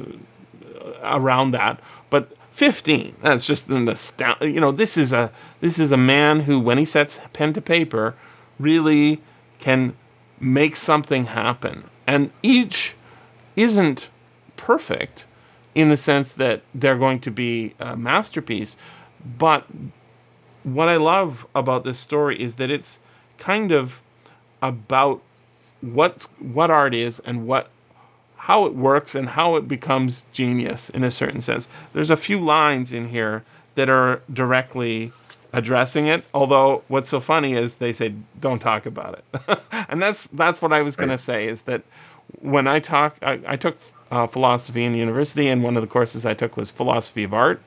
around 1.03 1.51
that. 1.51 1.79
But 2.09 2.31
15, 2.53 3.15
that's 3.21 3.45
just 3.45 3.67
an 3.69 3.89
astound. 3.89 4.41
You 4.41 4.59
know, 4.59 4.71
this 4.71 4.97
is 4.97 5.13
a 5.13 5.31
this 5.59 5.79
is 5.79 5.91
a 5.91 5.97
man 5.97 6.39
who, 6.39 6.59
when 6.59 6.77
he 6.77 6.85
sets 6.85 7.19
pen 7.33 7.53
to 7.53 7.61
paper, 7.61 8.15
really 8.59 9.21
can 9.59 9.95
make 10.39 10.75
something 10.75 11.25
happen. 11.25 11.83
And 12.05 12.31
each 12.43 12.93
isn't 13.55 14.09
perfect 14.55 15.25
in 15.73 15.89
the 15.89 15.97
sense 15.97 16.33
that 16.33 16.61
they're 16.75 16.97
going 16.97 17.21
to 17.21 17.31
be 17.31 17.73
a 17.79 17.97
masterpiece. 17.97 18.77
But 19.37 19.65
what 20.63 20.87
I 20.89 20.97
love 20.97 21.45
about 21.55 21.83
this 21.83 21.99
story 21.99 22.41
is 22.41 22.55
that 22.55 22.71
it's 22.71 22.99
kind 23.37 23.71
of 23.71 23.99
about 24.61 25.21
what's 25.81 26.25
what 26.39 26.71
art 26.71 26.93
is 26.93 27.19
and 27.19 27.45
what 27.45 27.69
how 28.37 28.65
it 28.65 28.75
works 28.75 29.15
and 29.15 29.27
how 29.27 29.55
it 29.55 29.67
becomes 29.67 30.23
genius 30.33 30.89
in 30.89 31.03
a 31.03 31.11
certain 31.11 31.41
sense. 31.41 31.67
There's 31.93 32.09
a 32.09 32.17
few 32.17 32.39
lines 32.39 32.91
in 32.91 33.07
here 33.07 33.43
that 33.75 33.89
are 33.89 34.21
directly 34.31 35.11
addressing 35.53 36.07
it. 36.07 36.25
Although 36.33 36.83
what's 36.87 37.09
so 37.09 37.19
funny 37.19 37.53
is 37.53 37.75
they 37.75 37.93
say 37.93 38.13
don't 38.39 38.59
talk 38.59 38.85
about 38.85 39.19
it, 39.19 39.59
and 39.89 40.01
that's 40.01 40.27
that's 40.33 40.61
what 40.61 40.73
I 40.73 40.81
was 40.81 40.95
going 40.95 41.09
to 41.09 41.17
say 41.17 41.47
is 41.47 41.61
that 41.63 41.83
when 42.41 42.67
I 42.67 42.79
talk, 42.79 43.17
I, 43.21 43.39
I 43.45 43.55
took 43.57 43.77
uh, 44.11 44.27
philosophy 44.27 44.83
in 44.83 44.95
university, 44.95 45.49
and 45.49 45.63
one 45.63 45.75
of 45.75 45.81
the 45.81 45.87
courses 45.87 46.25
I 46.25 46.33
took 46.33 46.57
was 46.57 46.71
philosophy 46.71 47.23
of 47.23 47.33
art, 47.33 47.61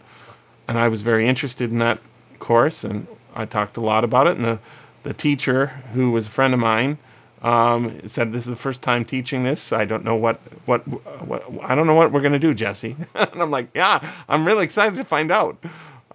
and 0.68 0.78
I 0.78 0.88
was 0.88 1.02
very 1.02 1.28
interested 1.28 1.70
in 1.70 1.78
that 1.78 1.98
course, 2.38 2.84
and 2.84 3.06
I 3.34 3.44
talked 3.46 3.76
a 3.76 3.80
lot 3.80 4.04
about 4.04 4.26
it. 4.26 4.36
And 4.36 4.44
the 4.44 4.58
the 5.02 5.14
teacher, 5.14 5.66
who 5.94 6.10
was 6.10 6.26
a 6.26 6.30
friend 6.30 6.54
of 6.54 6.60
mine, 6.60 6.98
um, 7.42 8.00
said 8.08 8.32
this 8.32 8.44
is 8.44 8.50
the 8.50 8.56
first 8.56 8.82
time 8.82 9.04
teaching 9.04 9.44
this. 9.44 9.72
I 9.72 9.84
don't 9.84 10.04
know 10.04 10.16
what 10.16 10.40
what, 10.66 10.86
what 11.26 11.44
I 11.62 11.74
don't 11.74 11.86
know 11.86 11.94
what 11.94 12.12
we're 12.12 12.22
gonna 12.22 12.38
do, 12.38 12.54
Jesse. 12.54 12.96
and 13.14 13.42
I'm 13.42 13.50
like, 13.50 13.68
yeah, 13.74 14.12
I'm 14.28 14.46
really 14.46 14.64
excited 14.64 14.96
to 14.96 15.04
find 15.04 15.30
out. 15.30 15.58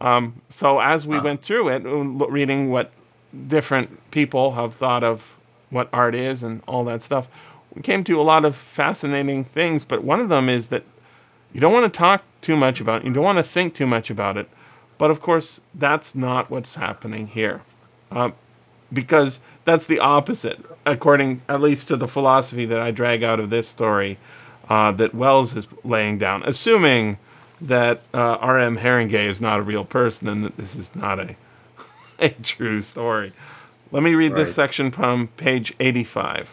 Um, 0.01 0.41
so 0.49 0.79
as 0.79 1.05
we 1.05 1.19
went 1.19 1.41
through 1.41 1.69
it, 1.69 1.83
reading 1.85 2.71
what 2.71 2.91
different 3.47 4.11
people 4.11 4.51
have 4.53 4.75
thought 4.75 5.03
of 5.03 5.23
what 5.69 5.89
art 5.93 6.15
is 6.15 6.43
and 6.43 6.61
all 6.67 6.83
that 6.85 7.03
stuff, 7.03 7.27
we 7.75 7.81
came 7.81 8.03
to 8.05 8.19
a 8.19 8.23
lot 8.23 8.43
of 8.45 8.55
fascinating 8.55 9.43
things. 9.45 9.83
But 9.85 10.03
one 10.03 10.19
of 10.19 10.29
them 10.29 10.49
is 10.49 10.67
that 10.67 10.83
you 11.53 11.61
don't 11.61 11.73
want 11.73 11.91
to 11.91 11.97
talk 11.97 12.23
too 12.41 12.55
much 12.55 12.81
about 12.81 13.01
it. 13.01 13.07
You 13.07 13.13
don't 13.13 13.23
want 13.23 13.37
to 13.37 13.43
think 13.43 13.75
too 13.75 13.87
much 13.87 14.09
about 14.09 14.37
it. 14.37 14.49
But 15.01 15.09
of 15.09 15.19
course, 15.19 15.59
that's 15.73 16.13
not 16.13 16.51
what's 16.51 16.75
happening 16.75 17.25
here. 17.25 17.63
Um, 18.11 18.35
because 18.93 19.39
that's 19.65 19.87
the 19.87 19.97
opposite, 19.97 20.63
according 20.85 21.41
at 21.49 21.59
least 21.59 21.87
to 21.87 21.97
the 21.97 22.07
philosophy 22.07 22.65
that 22.65 22.79
I 22.79 22.91
drag 22.91 23.23
out 23.23 23.39
of 23.39 23.49
this 23.49 23.67
story 23.67 24.19
uh, 24.69 24.91
that 24.91 25.15
Wells 25.15 25.57
is 25.57 25.67
laying 25.83 26.19
down, 26.19 26.43
assuming 26.43 27.17
that 27.61 28.03
uh, 28.13 28.37
R.M. 28.41 28.77
Harringay 28.77 29.25
is 29.25 29.41
not 29.41 29.59
a 29.59 29.63
real 29.63 29.85
person 29.85 30.27
and 30.27 30.45
that 30.45 30.55
this 30.55 30.75
is 30.75 30.95
not 30.95 31.19
a, 31.19 31.35
a 32.19 32.29
true 32.29 32.83
story. 32.83 33.33
Let 33.91 34.03
me 34.03 34.13
read 34.13 34.33
right. 34.33 34.37
this 34.37 34.53
section 34.53 34.91
from 34.91 35.29
page 35.29 35.73
85. 35.79 36.47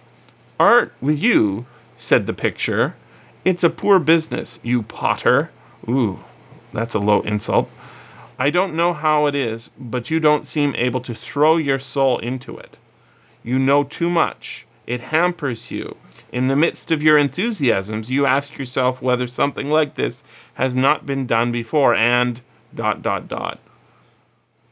Art 0.58 0.94
with 1.02 1.18
you, 1.18 1.66
said 1.98 2.26
the 2.26 2.32
picture. 2.32 2.96
It's 3.44 3.62
a 3.62 3.68
poor 3.68 3.98
business, 3.98 4.58
you 4.62 4.84
potter. 4.84 5.50
Ooh, 5.86 6.18
that's 6.72 6.94
a 6.94 6.98
low 6.98 7.20
insult. 7.20 7.68
I 8.40 8.50
don't 8.50 8.75
know 8.75 8.92
how 8.92 9.26
it 9.26 9.35
is, 9.35 9.68
but 9.76 10.11
you 10.11 10.21
don't 10.21 10.47
seem 10.47 10.73
able 10.76 11.00
to 11.00 11.14
throw 11.14 11.57
your 11.57 11.80
soul 11.80 12.18
into 12.18 12.57
it. 12.57 12.76
You 13.42 13.59
know 13.59 13.83
too 13.83 14.09
much. 14.09 14.64
It 14.87 15.00
hampers 15.00 15.73
you. 15.73 15.97
In 16.30 16.47
the 16.47 16.54
midst 16.54 16.92
of 16.92 17.02
your 17.02 17.18
enthusiasms, 17.18 18.11
you 18.12 18.26
ask 18.26 18.57
yourself 18.57 19.02
whether 19.02 19.26
something 19.26 19.71
like 19.71 19.97
this 19.97 20.23
has 20.54 20.76
not 20.76 21.04
been 21.04 21.26
done 21.26 21.50
before, 21.50 21.97
and 21.97 22.40
dot 22.73 23.02
dot 23.02 23.26
dot. 23.26 23.59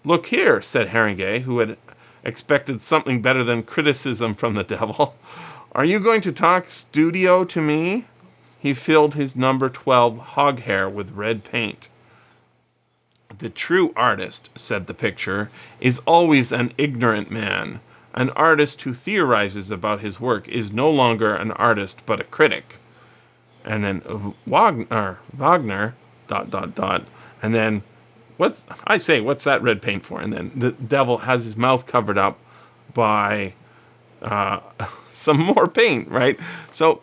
Look 0.04 0.26
here, 0.26 0.62
said 0.62 0.86
Harringay, 0.86 1.40
who 1.40 1.58
had 1.58 1.76
expected 2.22 2.82
something 2.82 3.20
better 3.20 3.42
than 3.42 3.64
criticism 3.64 4.36
from 4.36 4.54
the 4.54 4.62
devil. 4.76 5.16
Are 5.72 5.84
you 5.84 5.98
going 5.98 6.20
to 6.20 6.30
talk 6.30 6.70
studio 6.70 7.44
to 7.46 7.60
me? 7.60 8.04
He 8.60 8.74
filled 8.74 9.14
his 9.14 9.34
number 9.34 9.68
12 9.68 10.18
hog 10.18 10.60
hair 10.60 10.88
with 10.88 11.10
red 11.10 11.42
paint. 11.42 11.88
The 13.38 13.50
true 13.50 13.92
artist, 13.96 14.50
said 14.54 14.86
the 14.86 14.94
picture, 14.94 15.50
is 15.80 15.98
always 16.06 16.52
an 16.52 16.72
ignorant 16.78 17.28
man. 17.28 17.80
An 18.14 18.30
artist 18.30 18.82
who 18.82 18.94
theorizes 18.94 19.70
about 19.72 20.00
his 20.00 20.20
work 20.20 20.48
is 20.48 20.72
no 20.72 20.90
longer 20.90 21.34
an 21.34 21.50
artist 21.50 22.02
but 22.06 22.20
a 22.20 22.24
critic. 22.24 22.76
And 23.64 23.82
then 23.82 24.34
Wagner, 24.46 25.18
Wagner, 25.36 25.96
dot 26.28 26.50
dot 26.50 26.76
dot, 26.76 27.04
and 27.42 27.52
then 27.52 27.82
what's 28.36 28.64
I 28.86 28.98
say, 28.98 29.20
what's 29.20 29.44
that 29.44 29.60
red 29.60 29.82
paint 29.82 30.04
for? 30.04 30.20
And 30.20 30.32
then 30.32 30.52
the 30.54 30.70
devil 30.70 31.18
has 31.18 31.44
his 31.44 31.56
mouth 31.56 31.84
covered 31.86 32.18
up 32.18 32.38
by 32.94 33.54
uh, 34.22 34.60
some 35.12 35.38
more 35.38 35.66
paint, 35.66 36.08
right? 36.08 36.38
So 36.70 37.02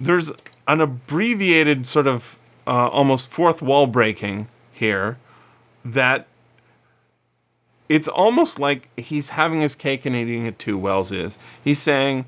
there's 0.00 0.30
an 0.68 0.80
abbreviated 0.80 1.84
sort 1.84 2.06
of 2.06 2.38
uh, 2.66 2.88
almost 2.88 3.30
fourth 3.30 3.60
wall 3.60 3.88
breaking 3.88 4.46
here 4.72 5.18
that 5.86 6.26
it's 7.88 8.08
almost 8.08 8.58
like 8.58 8.88
he's 8.98 9.28
having 9.28 9.60
his 9.60 9.74
cake 9.74 10.06
and 10.06 10.16
eating 10.16 10.46
it 10.46 10.58
too. 10.58 10.78
Wells 10.78 11.12
is. 11.12 11.36
He's 11.62 11.78
saying 11.78 12.24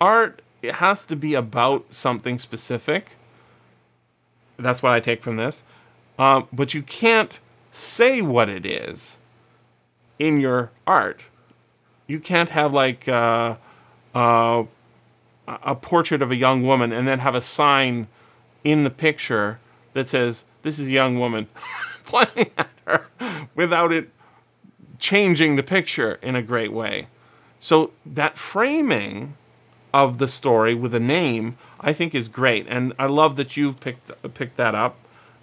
art 0.00 0.40
it 0.62 0.74
has 0.74 1.04
to 1.06 1.16
be 1.16 1.34
about 1.34 1.84
something 1.90 2.38
specific. 2.38 3.10
That's 4.58 4.82
what 4.82 4.92
I 4.92 5.00
take 5.00 5.22
from 5.22 5.36
this. 5.36 5.62
Um, 6.18 6.48
but 6.52 6.72
you 6.72 6.82
can't 6.82 7.38
say 7.72 8.22
what 8.22 8.48
it 8.48 8.64
is 8.64 9.18
in 10.18 10.40
your 10.40 10.70
art. 10.86 11.20
You 12.06 12.20
can't 12.20 12.48
have 12.48 12.72
like 12.72 13.08
uh, 13.08 13.56
uh, 14.14 14.64
a 15.46 15.74
portrait 15.74 16.22
of 16.22 16.30
a 16.30 16.36
young 16.36 16.62
woman 16.62 16.92
and 16.92 17.06
then 17.06 17.18
have 17.18 17.34
a 17.34 17.42
sign 17.42 18.06
in 18.62 18.84
the 18.84 18.90
picture 18.90 19.58
that 19.92 20.08
says, 20.08 20.44
"This 20.62 20.78
is 20.78 20.88
a 20.88 20.92
young 20.92 21.18
woman." 21.18 21.46
playing 22.04 22.50
at 22.56 22.70
her 22.86 23.06
without 23.54 23.92
it 23.92 24.10
changing 24.98 25.56
the 25.56 25.62
picture 25.62 26.18
in 26.22 26.36
a 26.36 26.42
great 26.42 26.72
way. 26.72 27.06
So 27.60 27.90
that 28.06 28.38
framing 28.38 29.34
of 29.92 30.18
the 30.18 30.28
story 30.28 30.74
with 30.74 30.94
a 30.94 31.00
name, 31.00 31.56
I 31.80 31.92
think, 31.92 32.14
is 32.14 32.28
great, 32.28 32.66
and 32.68 32.92
I 32.98 33.06
love 33.06 33.36
that 33.36 33.56
you 33.56 33.72
picked 33.74 34.10
picked 34.34 34.56
that 34.56 34.74
up 34.74 34.96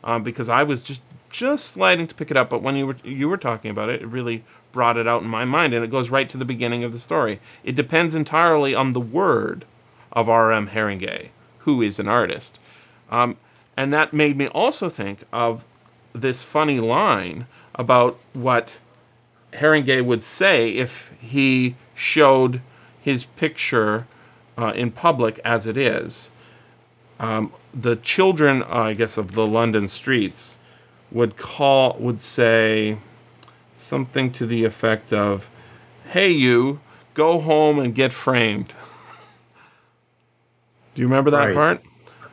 um, 0.04 0.24
because 0.24 0.50
I 0.50 0.64
was 0.64 0.84
just 0.84 1.02
just 1.30 1.70
sliding 1.70 2.08
to 2.08 2.16
pick 2.16 2.32
it 2.32 2.38
up, 2.38 2.50
but 2.50 2.62
when 2.62 2.76
you 2.76 2.88
were 2.88 2.96
you 3.04 3.30
were 3.30 3.38
talking 3.38 3.72
about 3.72 3.90
it, 3.90 4.02
it 4.02 4.08
really 4.08 4.44
brought 4.72 4.98
it 4.98 5.08
out 5.08 5.22
in 5.22 5.30
my 5.30 5.46
mind, 5.46 5.74
and 5.74 5.84
it 5.84 5.92
goes 5.92 6.10
right 6.10 6.30
to 6.30 6.38
the 6.38 6.46
beginning 6.46 6.84
of 6.84 6.92
the 6.92 7.00
story. 7.00 7.40
It 7.64 7.76
depends 7.76 8.16
entirely 8.16 8.76
on 8.76 8.92
the 8.92 9.00
word 9.00 9.66
of 10.12 10.28
R.M. 10.28 10.68
Harringay, 10.68 11.30
who 11.60 11.82
is 11.82 12.00
an 12.00 12.08
artist, 12.08 12.60
um, 13.10 13.38
and 13.78 13.94
that 13.94 14.12
made 14.14 14.38
me 14.38 14.48
also 14.48 14.90
think 14.90 15.20
of 15.32 15.64
this 16.14 16.44
funny 16.44 16.80
line 16.80 17.46
about 17.76 18.20
what 18.34 18.72
Harringay 19.54 20.04
would 20.04 20.24
say 20.24 20.72
if 20.72 21.12
he 21.20 21.76
showed 21.96 22.62
his 23.02 23.24
picture 23.24 24.06
uh, 24.58 24.74
in 24.76 24.92
public 24.92 25.40
as 25.44 25.68
it 25.68 25.78
is. 25.78 26.32
Um, 27.20 27.52
the 27.74 27.96
children, 27.98 28.64
uh, 28.64 28.68
I 28.68 28.94
guess, 28.94 29.18
of 29.18 29.32
the 29.32 29.46
London 29.46 29.88
streets 29.88 30.58
would 31.12 31.38
call, 31.38 31.96
would 32.00 32.22
say 32.22 32.98
something 33.78 34.32
to 34.34 34.46
the 34.46 34.66
effect 34.66 35.14
of, 35.14 35.50
"Hey, 36.10 36.32
you, 36.32 36.80
go 37.14 37.40
home 37.40 37.80
and 37.80 37.94
get 37.94 38.12
framed." 38.12 38.70
do 40.96 41.02
you 41.02 41.08
remember 41.08 41.32
that 41.32 41.48
right. 41.48 41.56
part? 41.56 41.84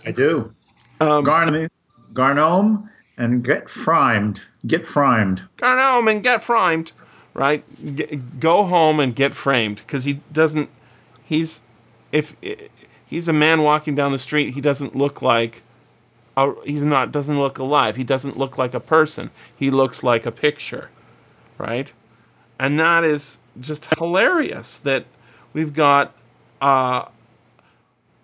I 0.07 0.13
do. 0.13 0.55
Um, 1.01 1.25
Garnome, 1.25 1.69
Garnome 2.13 2.89
and 3.19 3.43
get 3.43 3.69
framed. 3.69 4.41
Get 4.67 4.87
framed. 4.87 5.43
Go 5.57 5.77
home 5.77 6.09
and 6.09 6.23
get 6.23 6.43
framed. 6.43 6.93
Right? 7.35 7.63
Go 8.41 8.65
home 8.65 9.01
and 9.01 9.15
get 9.15 9.35
framed 9.35 9.77
because 9.77 10.05
he 10.05 10.21
doesn't. 10.33 10.71
He's 11.25 11.61
if 12.11 12.35
he's 13.07 13.29
a 13.29 13.33
man 13.33 13.63
walking 13.63 13.95
down 13.95 14.13
the 14.13 14.19
street, 14.19 14.55
he 14.55 14.61
doesn't 14.61 14.97
look 14.97 15.21
like. 15.21 15.63
A, 16.37 16.53
he's 16.65 16.85
not 16.85 17.13
doesn't 17.13 17.39
look 17.39 17.59
alive. 17.59 17.97
He 17.97 18.05
doesn't 18.05 18.39
look 18.39 18.59
like 18.59 18.75
a 18.75 18.81
person. 18.81 19.31
He 19.57 19.71
looks 19.71 20.03
like 20.03 20.25
a 20.27 20.33
picture, 20.33 20.89
right? 21.59 21.93
And 22.59 22.79
that 22.81 23.05
is 23.05 23.39
just 23.61 23.87
hilarious 23.97 24.79
that 24.81 25.05
we've 25.53 25.75
got 25.75 26.15
uh, 26.61 27.05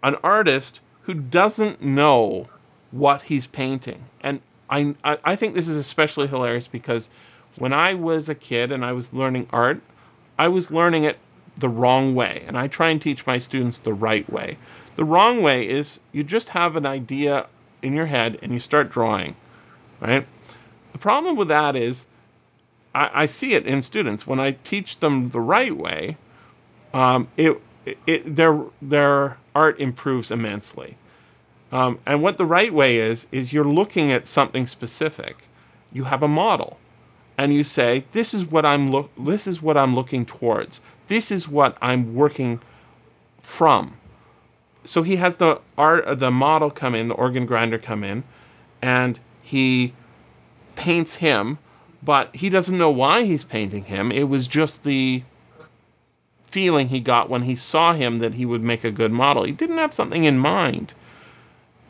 an 0.02 0.16
artist 0.22 0.80
who 1.02 1.14
doesn't 1.14 1.82
know 1.82 2.48
what 2.90 3.22
he's 3.22 3.46
painting. 3.46 4.04
And 4.20 4.40
I, 4.70 4.94
I 5.04 5.36
think 5.36 5.54
this 5.54 5.68
is 5.68 5.76
especially 5.76 6.26
hilarious 6.26 6.66
because 6.66 7.10
when 7.56 7.72
I 7.72 7.94
was 7.94 8.28
a 8.28 8.34
kid 8.34 8.72
and 8.72 8.84
I 8.84 8.92
was 8.92 9.12
learning 9.12 9.48
art, 9.52 9.80
I 10.38 10.48
was 10.48 10.70
learning 10.70 11.04
it 11.04 11.18
the 11.56 11.68
wrong 11.68 12.14
way, 12.14 12.42
and 12.46 12.58
I 12.58 12.66
try 12.66 12.90
and 12.90 13.00
teach 13.00 13.26
my 13.26 13.38
students 13.38 13.78
the 13.78 13.94
right 13.94 14.28
way. 14.30 14.56
The 14.96 15.04
wrong 15.04 15.42
way 15.42 15.68
is 15.68 16.00
you 16.12 16.24
just 16.24 16.48
have 16.48 16.76
an 16.76 16.86
idea 16.86 17.46
in 17.82 17.92
your 17.92 18.06
head 18.06 18.38
and 18.42 18.52
you 18.52 18.58
start 18.58 18.90
drawing, 18.90 19.36
right? 20.00 20.26
The 20.92 20.98
problem 20.98 21.36
with 21.36 21.48
that 21.48 21.76
is 21.76 22.06
I, 22.94 23.22
I 23.22 23.26
see 23.26 23.52
it 23.52 23.66
in 23.66 23.82
students 23.82 24.26
when 24.26 24.40
I 24.40 24.52
teach 24.52 24.98
them 24.98 25.30
the 25.30 25.40
right 25.40 25.76
way. 25.76 26.16
Um, 26.92 27.28
it, 27.36 27.60
it, 28.06 28.36
their 28.36 28.60
their 28.80 29.36
art 29.54 29.80
improves 29.80 30.30
immensely. 30.30 30.96
Um, 31.72 31.98
and 32.06 32.22
what 32.22 32.38
the 32.38 32.46
right 32.46 32.72
way 32.72 32.98
is, 32.98 33.26
is 33.32 33.52
you're 33.52 33.64
looking 33.64 34.12
at 34.12 34.26
something 34.26 34.66
specific. 34.66 35.36
You 35.92 36.04
have 36.04 36.22
a 36.22 36.28
model, 36.28 36.78
and 37.36 37.52
you 37.52 37.64
say, 37.64 38.04
"This 38.12 38.34
is 38.34 38.44
what 38.44 38.64
I'm 38.64 38.90
look. 38.90 39.10
This 39.18 39.46
is 39.46 39.60
what 39.60 39.76
I'm 39.76 39.94
looking 39.94 40.26
towards. 40.26 40.80
This 41.08 41.30
is 41.30 41.48
what 41.48 41.76
I'm 41.82 42.14
working 42.14 42.60
from." 43.40 43.94
So 44.84 45.02
he 45.02 45.16
has 45.16 45.36
the 45.36 45.60
art, 45.78 46.18
the 46.20 46.30
model 46.30 46.70
come 46.70 46.94
in, 46.94 47.08
the 47.08 47.14
organ 47.14 47.46
grinder 47.46 47.78
come 47.78 48.04
in, 48.04 48.22
and 48.82 49.18
he 49.42 49.94
paints 50.76 51.14
him, 51.14 51.58
but 52.02 52.34
he 52.36 52.50
doesn't 52.50 52.76
know 52.76 52.90
why 52.90 53.24
he's 53.24 53.44
painting 53.44 53.84
him. 53.84 54.12
It 54.12 54.28
was 54.28 54.46
just 54.46 54.84
the 54.84 55.22
feeling 56.44 56.88
he 56.88 57.00
got 57.00 57.30
when 57.30 57.42
he 57.42 57.56
saw 57.56 57.94
him 57.94 58.20
that 58.20 58.34
he 58.34 58.46
would 58.46 58.62
make 58.62 58.84
a 58.84 58.90
good 58.90 59.10
model. 59.10 59.42
He 59.42 59.52
didn't 59.52 59.78
have 59.78 59.92
something 59.92 60.24
in 60.24 60.38
mind. 60.38 60.94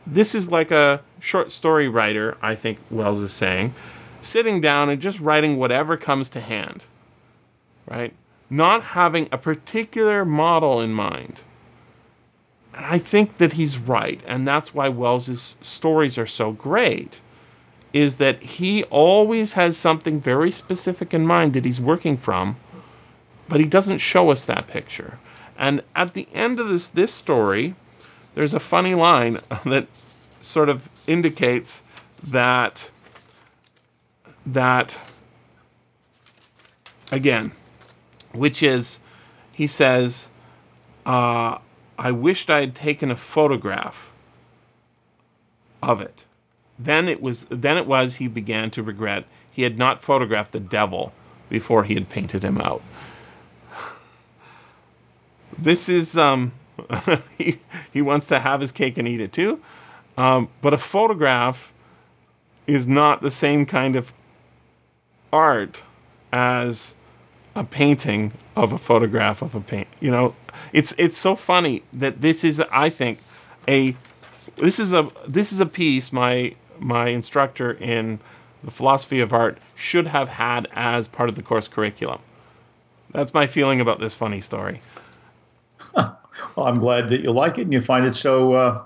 This 0.07 0.35
is 0.35 0.51
like 0.51 0.71
a 0.71 1.01
short 1.21 1.51
story 1.51 1.89
writer, 1.89 2.37
I 2.43 2.55
think 2.55 2.79
Wells 2.91 3.23
is 3.23 3.33
saying, 3.33 3.75
sitting 4.21 4.61
down 4.61 4.91
and 4.91 5.01
just 5.01 5.19
writing 5.21 5.57
whatever 5.57 5.97
comes 5.97 6.31
to 6.31 6.41
hand. 6.41 6.85
Right? 7.87 8.13
Not 8.51 8.83
having 8.83 9.29
a 9.33 9.39
particular 9.39 10.25
model 10.25 10.81
in 10.81 10.93
mind. 10.93 11.41
And 12.75 12.85
I 12.85 12.99
think 12.99 13.39
that 13.39 13.53
he's 13.53 13.79
right, 13.79 14.21
and 14.27 14.47
that's 14.47 14.75
why 14.75 14.89
Wells's 14.89 15.57
stories 15.61 16.19
are 16.19 16.27
so 16.27 16.53
great. 16.53 17.21
Is 17.93 18.17
that 18.17 18.43
he 18.43 18.83
always 18.85 19.53
has 19.53 19.77
something 19.77 20.21
very 20.21 20.51
specific 20.51 21.15
in 21.15 21.25
mind 21.25 21.55
that 21.55 21.65
he's 21.65 21.81
working 21.81 22.17
from, 22.17 22.57
but 23.49 23.61
he 23.61 23.67
doesn't 23.67 23.99
show 23.99 24.31
us 24.31 24.47
that 24.47 24.67
picture. 24.67 25.19
And 25.57 25.83
at 25.95 26.15
the 26.15 26.27
end 26.35 26.59
of 26.59 26.69
this 26.69 26.89
this 26.89 27.13
story, 27.13 27.77
there's 28.35 28.55
a 28.55 28.61
funny 28.61 28.95
line 28.95 29.39
that 29.65 29.87
sort 30.41 30.69
of 30.69 30.89
indicates 31.07 31.83
that 32.29 32.91
that 34.47 34.97
again, 37.11 37.53
which 38.33 38.63
is 38.63 38.99
he 39.53 39.67
says, 39.67 40.29
uh, 41.07 41.59
I 41.99 42.13
wished 42.13 42.51
I 42.51 42.61
had 42.61 42.75
taken 42.75 43.11
a 43.11 43.17
photograph 43.17 44.11
of 45.83 46.01
it. 46.01 46.25
Then 46.79 47.09
it 47.09 47.23
was 47.23 47.45
then 47.51 47.79
it 47.79 47.87
was 47.87 48.17
he 48.17 48.27
began 48.27 48.71
to 48.73 48.83
regret 48.83 49.25
he 49.53 49.63
had 49.63 49.79
not 49.79 50.03
photographed 50.03 50.53
the 50.53 50.61
devil 50.61 51.13
before 51.49 51.85
he 51.85 51.95
had 51.95 52.09
painted 52.09 52.43
him 52.43 52.61
out. 52.61 52.83
This 55.57 55.89
is 55.89 56.17
um 56.17 56.51
he 57.95 58.03
wants 58.03 58.27
to 58.27 58.39
have 58.39 58.61
his 58.61 58.73
cake 58.73 58.99
and 58.99 59.09
eat 59.09 59.21
it 59.21 59.33
too. 59.33 59.61
Um, 60.19 60.49
but 60.61 60.75
a 60.75 60.79
photograph 60.79 61.73
is 62.67 62.89
not 62.89 63.23
the 63.23 63.31
same 63.31 63.67
kind 63.67 63.95
of 63.95 64.13
art 65.33 65.83
as 66.33 66.95
a 67.55 67.63
painting 67.63 68.33
of 68.57 68.73
a 68.73 68.79
photograph 68.79 69.43
of 69.43 69.55
a 69.55 69.61
paint. 69.61 69.87
You 70.01 70.11
know, 70.11 70.35
it's 70.73 70.93
it's 70.99 71.17
so 71.17 71.37
funny 71.37 71.85
that 71.95 72.21
this 72.21 72.43
is 72.43 72.61
I 72.61 72.91
think 72.91 73.21
a 73.69 73.97
this 74.57 74.81
is 74.81 74.93
a 74.93 75.09
this 75.29 75.53
is 75.53 75.61
a 75.61 75.67
piece 75.67 76.13
my 76.13 76.55
my 76.81 77.09
instructor 77.09 77.73
in 77.73 78.19
the 78.65 78.73
philosophy 78.73 79.21
of 79.21 79.33
art 79.33 79.59
should 79.77 80.09
have 80.09 80.29
had 80.29 80.67
as 80.73 81.07
part 81.07 81.29
of 81.29 81.37
the 81.37 81.43
course 81.43 81.69
curriculum. 81.69 82.19
That's 83.13 83.33
my 83.33 83.47
feeling 83.47 83.81
about 83.81 84.01
this 84.01 84.17
funny 84.17 84.41
story. 84.41 84.81
Well, 86.57 86.67
I'm 86.67 86.79
glad 86.79 87.09
that 87.09 87.23
you 87.23 87.31
like 87.31 87.59
it 87.59 87.63
and 87.63 87.73
you 87.73 87.81
find 87.81 88.07
it 88.07 88.15
so 88.15 88.53
uh, 88.53 88.83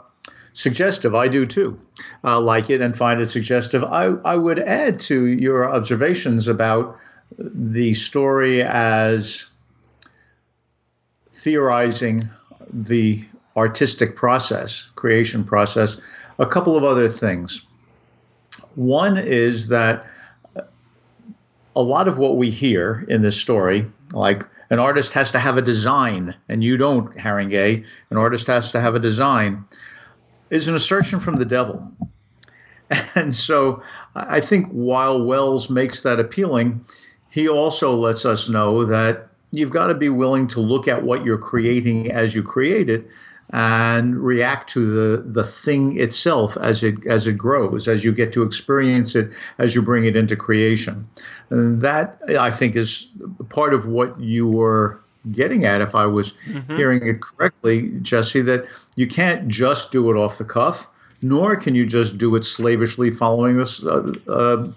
suggestive. 0.52 1.14
I 1.14 1.28
do 1.28 1.46
too. 1.46 1.80
Uh, 2.24 2.40
like 2.40 2.70
it 2.70 2.80
and 2.80 2.96
find 2.96 3.20
it 3.20 3.26
suggestive. 3.26 3.84
I, 3.84 4.06
I 4.24 4.36
would 4.36 4.58
add 4.58 5.00
to 5.00 5.26
your 5.26 5.68
observations 5.68 6.48
about 6.48 6.96
the 7.38 7.94
story 7.94 8.62
as 8.62 9.46
theorizing 11.32 12.28
the 12.72 13.24
artistic 13.56 14.16
process, 14.16 14.90
creation 14.94 15.44
process, 15.44 16.00
a 16.38 16.46
couple 16.46 16.76
of 16.76 16.84
other 16.84 17.08
things. 17.08 17.62
One 18.74 19.18
is 19.18 19.68
that 19.68 20.06
a 21.76 21.82
lot 21.82 22.08
of 22.08 22.18
what 22.18 22.36
we 22.36 22.50
hear 22.50 23.04
in 23.08 23.22
this 23.22 23.40
story, 23.40 23.86
like 24.12 24.42
an 24.70 24.78
artist 24.78 25.12
has 25.14 25.30
to 25.32 25.38
have 25.38 25.56
a 25.56 25.62
design, 25.62 26.34
and 26.48 26.62
you 26.62 26.76
don't, 26.76 27.14
Harringay, 27.16 27.84
an 28.10 28.16
artist 28.16 28.46
has 28.46 28.72
to 28.72 28.80
have 28.80 28.94
a 28.94 29.00
design, 29.00 29.64
is 30.50 30.68
an 30.68 30.74
assertion 30.74 31.20
from 31.20 31.36
the 31.36 31.44
devil. 31.44 31.90
And 33.14 33.36
so 33.36 33.82
I 34.14 34.40
think 34.40 34.68
while 34.68 35.22
Wells 35.22 35.68
makes 35.68 36.00
that 36.02 36.18
appealing, 36.18 36.86
he 37.28 37.46
also 37.46 37.94
lets 37.94 38.24
us 38.24 38.48
know 38.48 38.86
that 38.86 39.28
you've 39.52 39.70
got 39.70 39.88
to 39.88 39.94
be 39.94 40.08
willing 40.08 40.48
to 40.48 40.60
look 40.60 40.88
at 40.88 41.02
what 41.02 41.22
you're 41.22 41.36
creating 41.36 42.10
as 42.10 42.34
you 42.34 42.42
create 42.42 42.88
it 42.88 43.06
and 43.50 44.22
react 44.22 44.68
to 44.70 44.90
the 44.90 45.22
the 45.22 45.44
thing 45.44 45.98
itself 45.98 46.56
as 46.58 46.84
it 46.84 46.94
as 47.06 47.26
it 47.26 47.34
grows 47.34 47.88
as 47.88 48.04
you 48.04 48.12
get 48.12 48.32
to 48.32 48.42
experience 48.42 49.14
it 49.14 49.30
as 49.58 49.74
you 49.74 49.80
bring 49.80 50.04
it 50.04 50.14
into 50.16 50.36
creation 50.36 51.08
and 51.50 51.80
that 51.80 52.20
i 52.38 52.50
think 52.50 52.76
is 52.76 53.08
part 53.48 53.72
of 53.72 53.86
what 53.86 54.18
you 54.20 54.46
were 54.46 55.00
getting 55.32 55.64
at 55.64 55.80
if 55.80 55.94
i 55.94 56.04
was 56.04 56.34
mm-hmm. 56.46 56.76
hearing 56.76 57.06
it 57.06 57.22
correctly 57.22 57.90
jesse 58.02 58.42
that 58.42 58.66
you 58.96 59.06
can't 59.06 59.48
just 59.48 59.90
do 59.92 60.10
it 60.10 60.16
off 60.16 60.36
the 60.36 60.44
cuff 60.44 60.86
nor 61.22 61.56
can 61.56 61.74
you 61.74 61.86
just 61.86 62.18
do 62.18 62.36
it 62.36 62.44
slavishly 62.44 63.10
following 63.10 63.56
this 63.56 63.82
uh, 63.84 64.12
uh, 64.28 64.68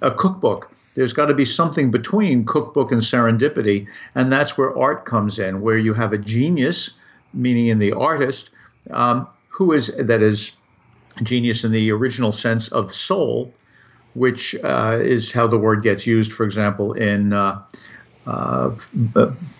a 0.00 0.10
cookbook 0.10 0.70
there's 0.94 1.12
got 1.12 1.26
to 1.26 1.34
be 1.34 1.44
something 1.44 1.90
between 1.90 2.46
cookbook 2.46 2.90
and 2.90 3.02
serendipity 3.02 3.86
and 4.14 4.32
that's 4.32 4.56
where 4.56 4.76
art 4.78 5.04
comes 5.04 5.38
in 5.38 5.60
where 5.60 5.76
you 5.76 5.92
have 5.92 6.14
a 6.14 6.18
genius 6.18 6.92
meaning 7.34 7.68
in 7.68 7.78
the 7.78 7.92
artist, 7.92 8.50
um, 8.90 9.28
who 9.48 9.72
is 9.72 9.94
that 9.96 10.22
is 10.22 10.52
genius 11.22 11.64
in 11.64 11.72
the 11.72 11.92
original 11.92 12.32
sense 12.32 12.68
of 12.68 12.92
soul, 12.92 13.52
which 14.14 14.54
uh, 14.62 14.98
is 15.00 15.32
how 15.32 15.46
the 15.46 15.58
word 15.58 15.82
gets 15.82 16.06
used, 16.06 16.32
for 16.32 16.44
example, 16.44 16.92
in 16.92 17.32
uh, 17.32 17.62
uh, 18.26 18.70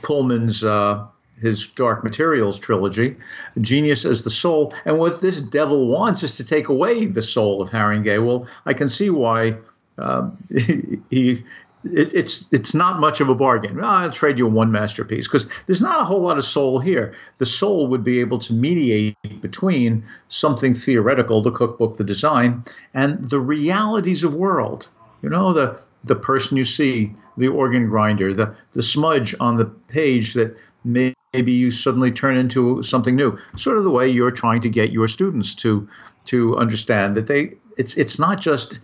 Pullman's 0.03 0.65
uh, 0.65 1.07
his 1.41 1.67
Dark 1.67 2.05
Materials 2.05 2.59
trilogy. 2.59 3.17
Genius 3.61 4.05
as 4.05 4.23
the 4.23 4.31
soul, 4.31 4.73
and 4.85 4.99
what 4.99 5.21
this 5.21 5.41
devil 5.41 5.89
wants 5.89 6.23
is 6.23 6.37
to 6.37 6.45
take 6.45 6.69
away 6.69 7.07
the 7.07 7.23
soul 7.23 7.61
of 7.61 7.71
Harringay. 7.71 8.25
Well, 8.25 8.47
I 8.67 8.75
can 8.75 8.89
see 8.89 9.11
why. 9.11 9.57
Um, 9.97 10.37
he, 11.11 11.45
it, 11.85 12.15
it's 12.15 12.53
it's 12.53 12.75
not 12.75 13.01
much 13.01 13.21
of 13.21 13.29
a 13.29 13.35
bargain. 13.35 13.79
I'll 13.83 14.11
trade 14.11 14.39
you 14.39 14.47
one 14.47 14.73
masterpiece 14.73 15.29
because 15.29 15.47
there's 15.67 15.83
not 15.83 16.01
a 16.01 16.05
whole 16.05 16.21
lot 16.21 16.39
of 16.39 16.45
soul 16.45 16.79
here. 16.79 17.15
The 17.39 17.47
soul 17.47 17.89
would 17.89 18.05
be 18.05 18.21
able 18.21 18.39
to 18.41 18.53
mediate 18.53 19.17
between 19.41 20.05
something 20.29 20.75
theoretical, 20.75 21.43
the 21.43 21.51
cookbook, 21.51 21.97
the 21.97 22.05
design, 22.05 22.65
and 22.95 23.29
the 23.29 23.41
realities 23.41 24.25
of 24.25 24.35
world. 24.35 24.89
You 25.23 25.29
know, 25.29 25.53
the 25.53 25.81
the 26.05 26.17
person 26.17 26.57
you 26.57 26.65
see, 26.65 27.15
the 27.37 27.49
organ 27.49 27.89
grinder, 27.89 28.33
the 28.33 28.55
the 28.73 28.83
smudge 28.83 29.35
on 29.41 29.57
the 29.57 29.67
page 29.67 30.35
that 30.35 30.57
may, 30.85 31.15
maybe 31.33 31.53
you 31.53 31.71
suddenly 31.71 32.13
turn 32.13 32.37
into 32.37 32.83
something 32.83 33.17
new. 33.17 33.39
Sort 33.57 33.79
of 33.79 33.85
the 33.85 33.91
way 33.91 34.09
you're 34.09 34.31
trying 34.31 34.61
to 34.63 34.69
get 34.69 34.93
your 34.93 35.09
students 35.09 35.55
to 35.57 35.89
to 36.27 36.57
understand 36.57 37.15
that 37.17 37.27
they 37.27 37.55
it's 37.77 37.95
it's 37.97 38.19
not 38.19 38.41
just 38.41 38.81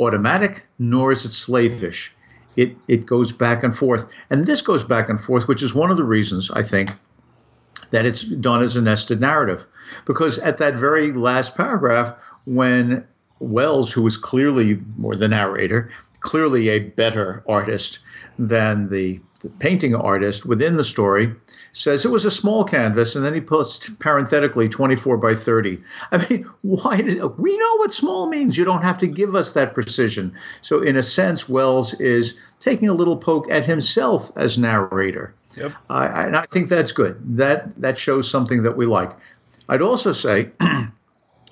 automatic 0.00 0.66
nor 0.78 1.12
is 1.12 1.24
it 1.24 1.30
slavish 1.30 2.14
it 2.56 2.76
it 2.88 3.06
goes 3.06 3.32
back 3.32 3.62
and 3.62 3.76
forth, 3.76 4.06
and 4.30 4.46
this 4.46 4.62
goes 4.62 4.84
back 4.84 5.08
and 5.08 5.20
forth, 5.20 5.48
which 5.48 5.62
is 5.62 5.74
one 5.74 5.90
of 5.90 5.96
the 5.96 6.04
reasons 6.04 6.50
I 6.50 6.62
think 6.62 6.90
that 7.90 8.06
it's 8.06 8.22
done 8.22 8.62
as 8.62 8.76
a 8.76 8.82
nested 8.82 9.20
narrative, 9.20 9.66
because 10.04 10.38
at 10.40 10.58
that 10.58 10.74
very 10.74 11.12
last 11.12 11.56
paragraph, 11.56 12.12
when 12.44 13.06
Wells, 13.40 13.92
who 13.92 14.02
was 14.02 14.16
clearly 14.16 14.80
more 14.96 15.16
the 15.16 15.28
narrator, 15.28 15.90
clearly 16.20 16.68
a 16.68 16.80
better 16.80 17.44
artist 17.48 17.98
than 18.38 18.88
the, 18.88 19.20
the, 19.44 19.50
painting 19.58 19.94
artist 19.94 20.44
within 20.46 20.76
the 20.76 20.84
story, 20.84 21.34
says 21.72 22.04
it 22.04 22.10
was 22.10 22.24
a 22.24 22.30
small 22.30 22.64
canvas, 22.64 23.14
and 23.14 23.24
then 23.24 23.34
he 23.34 23.40
puts 23.40 23.88
parenthetically 23.98 24.68
24 24.68 25.16
by 25.18 25.34
30. 25.34 25.80
I 26.10 26.26
mean, 26.28 26.50
why 26.62 27.00
did 27.00 27.22
we 27.38 27.56
know 27.56 27.76
what 27.76 27.92
small 27.92 28.26
means? 28.26 28.56
You 28.56 28.64
don't 28.64 28.82
have 28.82 28.98
to 28.98 29.06
give 29.06 29.34
us 29.34 29.52
that 29.52 29.74
precision. 29.74 30.34
So, 30.60 30.80
in 30.80 30.96
a 30.96 31.02
sense, 31.02 31.48
Wells 31.48 31.94
is 31.94 32.36
taking 32.60 32.88
a 32.88 32.94
little 32.94 33.16
poke 33.16 33.50
at 33.50 33.64
himself 33.64 34.32
as 34.36 34.58
narrator. 34.58 35.34
Yep. 35.56 35.72
Uh, 35.88 36.10
and 36.14 36.36
I 36.36 36.42
think 36.42 36.68
that's 36.68 36.92
good. 36.92 37.16
That 37.36 37.80
that 37.80 37.98
shows 37.98 38.30
something 38.30 38.62
that 38.62 38.76
we 38.76 38.86
like. 38.86 39.12
I'd 39.68 39.82
also 39.82 40.12
say 40.12 40.50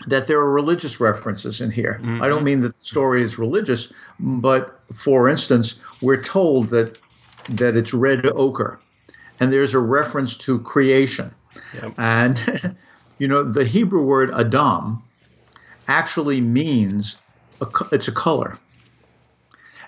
that 0.07 0.27
there 0.27 0.39
are 0.39 0.53
religious 0.53 1.01
references 1.01 1.61
in 1.61 1.71
here. 1.71 2.01
Mm-hmm. 2.03 2.23
I 2.23 2.29
don't 2.29 2.45
mean 2.45 2.61
that 2.61 2.75
the 2.75 2.85
story 2.85 3.23
is 3.23 3.39
religious, 3.39 3.93
but 4.19 4.81
for 4.95 5.29
instance, 5.29 5.81
we're 6.01 6.23
told 6.23 6.69
that 6.69 6.99
that 7.51 7.77
it's 7.77 7.93
red 7.93 8.27
ochre, 8.27 8.79
and 9.41 9.53
there's 9.53 9.75
a 9.75 9.79
reference 9.79 10.37
to 10.39 10.61
creation. 10.61 11.35
Yep. 11.75 11.95
And 11.99 12.77
you 13.19 13.29
know, 13.29 13.43
the 13.43 13.65
Hebrew 13.65 14.03
word 14.03 14.33
Adam 14.33 15.03
actually 15.89 16.41
means 16.41 17.17
a, 17.61 17.67
it's 17.91 18.09
a 18.09 18.13
color, 18.13 18.59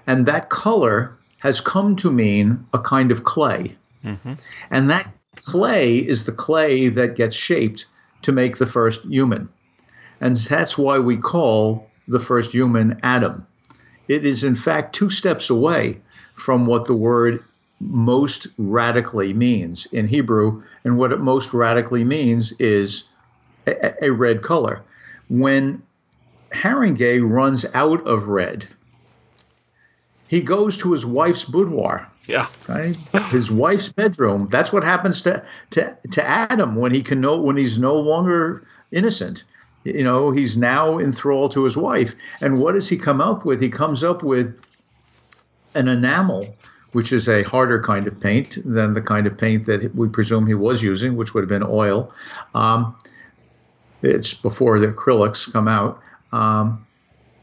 and 0.06 0.26
that 0.26 0.50
color 0.50 1.16
has 1.38 1.60
come 1.60 1.96
to 1.96 2.10
mean 2.10 2.66
a 2.72 2.78
kind 2.78 3.10
of 3.10 3.24
clay, 3.24 3.76
mm-hmm. 4.04 4.34
and 4.70 4.90
that 4.90 5.12
clay 5.36 5.98
is 5.98 6.24
the 6.24 6.32
clay 6.32 6.88
that 6.88 7.16
gets 7.16 7.36
shaped 7.36 7.86
to 8.22 8.32
make 8.32 8.56
the 8.56 8.66
first 8.66 9.04
human. 9.04 9.48
And 10.20 10.36
that's 10.36 10.78
why 10.78 10.98
we 10.98 11.16
call 11.16 11.90
the 12.08 12.20
first 12.20 12.52
human 12.52 12.98
Adam. 13.02 13.46
it 14.08 14.24
is 14.24 14.44
in 14.44 14.54
fact 14.54 14.94
two 14.94 15.10
steps 15.10 15.50
away 15.50 16.00
from 16.34 16.66
what 16.66 16.84
the 16.84 16.94
word 16.94 17.42
most 17.80 18.48
radically 18.58 19.32
means 19.32 19.86
in 19.86 20.06
Hebrew. 20.06 20.62
And 20.84 20.98
what 20.98 21.12
it 21.12 21.20
most 21.20 21.52
radically 21.52 22.04
means 22.04 22.52
is 22.58 23.04
a, 23.66 24.04
a 24.04 24.10
red 24.10 24.42
color. 24.42 24.82
When 25.28 25.82
Harringay 26.52 27.20
runs 27.28 27.66
out 27.74 28.06
of 28.06 28.28
red, 28.28 28.66
he 30.28 30.40
goes 30.40 30.78
to 30.78 30.92
his 30.92 31.04
wife's 31.04 31.44
boudoir. 31.44 32.08
Yeah. 32.26 32.46
Right? 32.68 32.96
His 33.30 33.50
wife's 33.50 33.90
bedroom. 33.90 34.48
That's 34.50 34.72
what 34.72 34.82
happens 34.82 35.20
to, 35.22 35.44
to 35.70 35.96
to 36.12 36.26
Adam 36.26 36.76
when 36.76 36.94
he 36.94 37.02
can 37.02 37.20
know 37.20 37.38
when 37.38 37.56
he's 37.56 37.78
no 37.78 37.94
longer 37.94 38.66
innocent. 38.92 39.44
You 39.84 40.02
know, 40.02 40.30
he's 40.30 40.56
now 40.56 40.98
enthralled 40.98 41.52
to 41.52 41.64
his 41.64 41.76
wife. 41.76 42.14
And 42.40 42.58
what 42.58 42.72
does 42.74 42.88
he 42.88 42.96
come 42.96 43.20
up 43.20 43.44
with? 43.44 43.60
He 43.60 43.68
comes 43.68 44.02
up 44.02 44.22
with 44.22 44.58
an 45.74 45.88
enamel, 45.88 46.54
which 46.92 47.12
is 47.12 47.28
a 47.28 47.42
harder 47.42 47.82
kind 47.82 48.06
of 48.06 48.18
paint 48.20 48.58
than 48.64 48.94
the 48.94 49.02
kind 49.02 49.26
of 49.26 49.36
paint 49.36 49.66
that 49.66 49.94
we 49.94 50.08
presume 50.08 50.46
he 50.46 50.54
was 50.54 50.82
using, 50.82 51.16
which 51.16 51.34
would 51.34 51.42
have 51.42 51.48
been 51.48 51.64
oil. 51.68 52.12
Um, 52.54 52.96
it's 54.02 54.34
before 54.34 54.78
the 54.78 54.88
acrylics 54.88 55.50
come 55.52 55.66
out. 55.66 56.00
Um, 56.32 56.86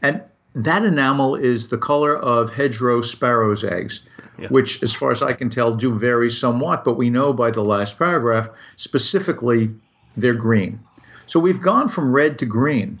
and 0.02 0.22
that 0.54 0.84
enamel 0.84 1.34
is 1.34 1.68
the 1.68 1.78
color 1.78 2.16
of 2.16 2.50
hedgerow 2.50 3.00
sparrow's 3.00 3.64
eggs, 3.64 4.04
yeah. 4.38 4.48
which, 4.48 4.82
as 4.82 4.94
far 4.94 5.10
as 5.10 5.22
I 5.22 5.32
can 5.32 5.48
tell, 5.48 5.74
do 5.74 5.98
vary 5.98 6.30
somewhat. 6.30 6.84
But 6.84 6.94
we 6.94 7.10
know 7.10 7.32
by 7.32 7.50
the 7.50 7.64
last 7.64 7.98
paragraph 7.98 8.48
specifically 8.76 9.70
they're 10.16 10.34
green. 10.34 10.80
So 11.26 11.40
we've 11.40 11.60
gone 11.60 11.88
from 11.88 12.12
red 12.12 12.38
to 12.40 12.46
green. 12.46 13.00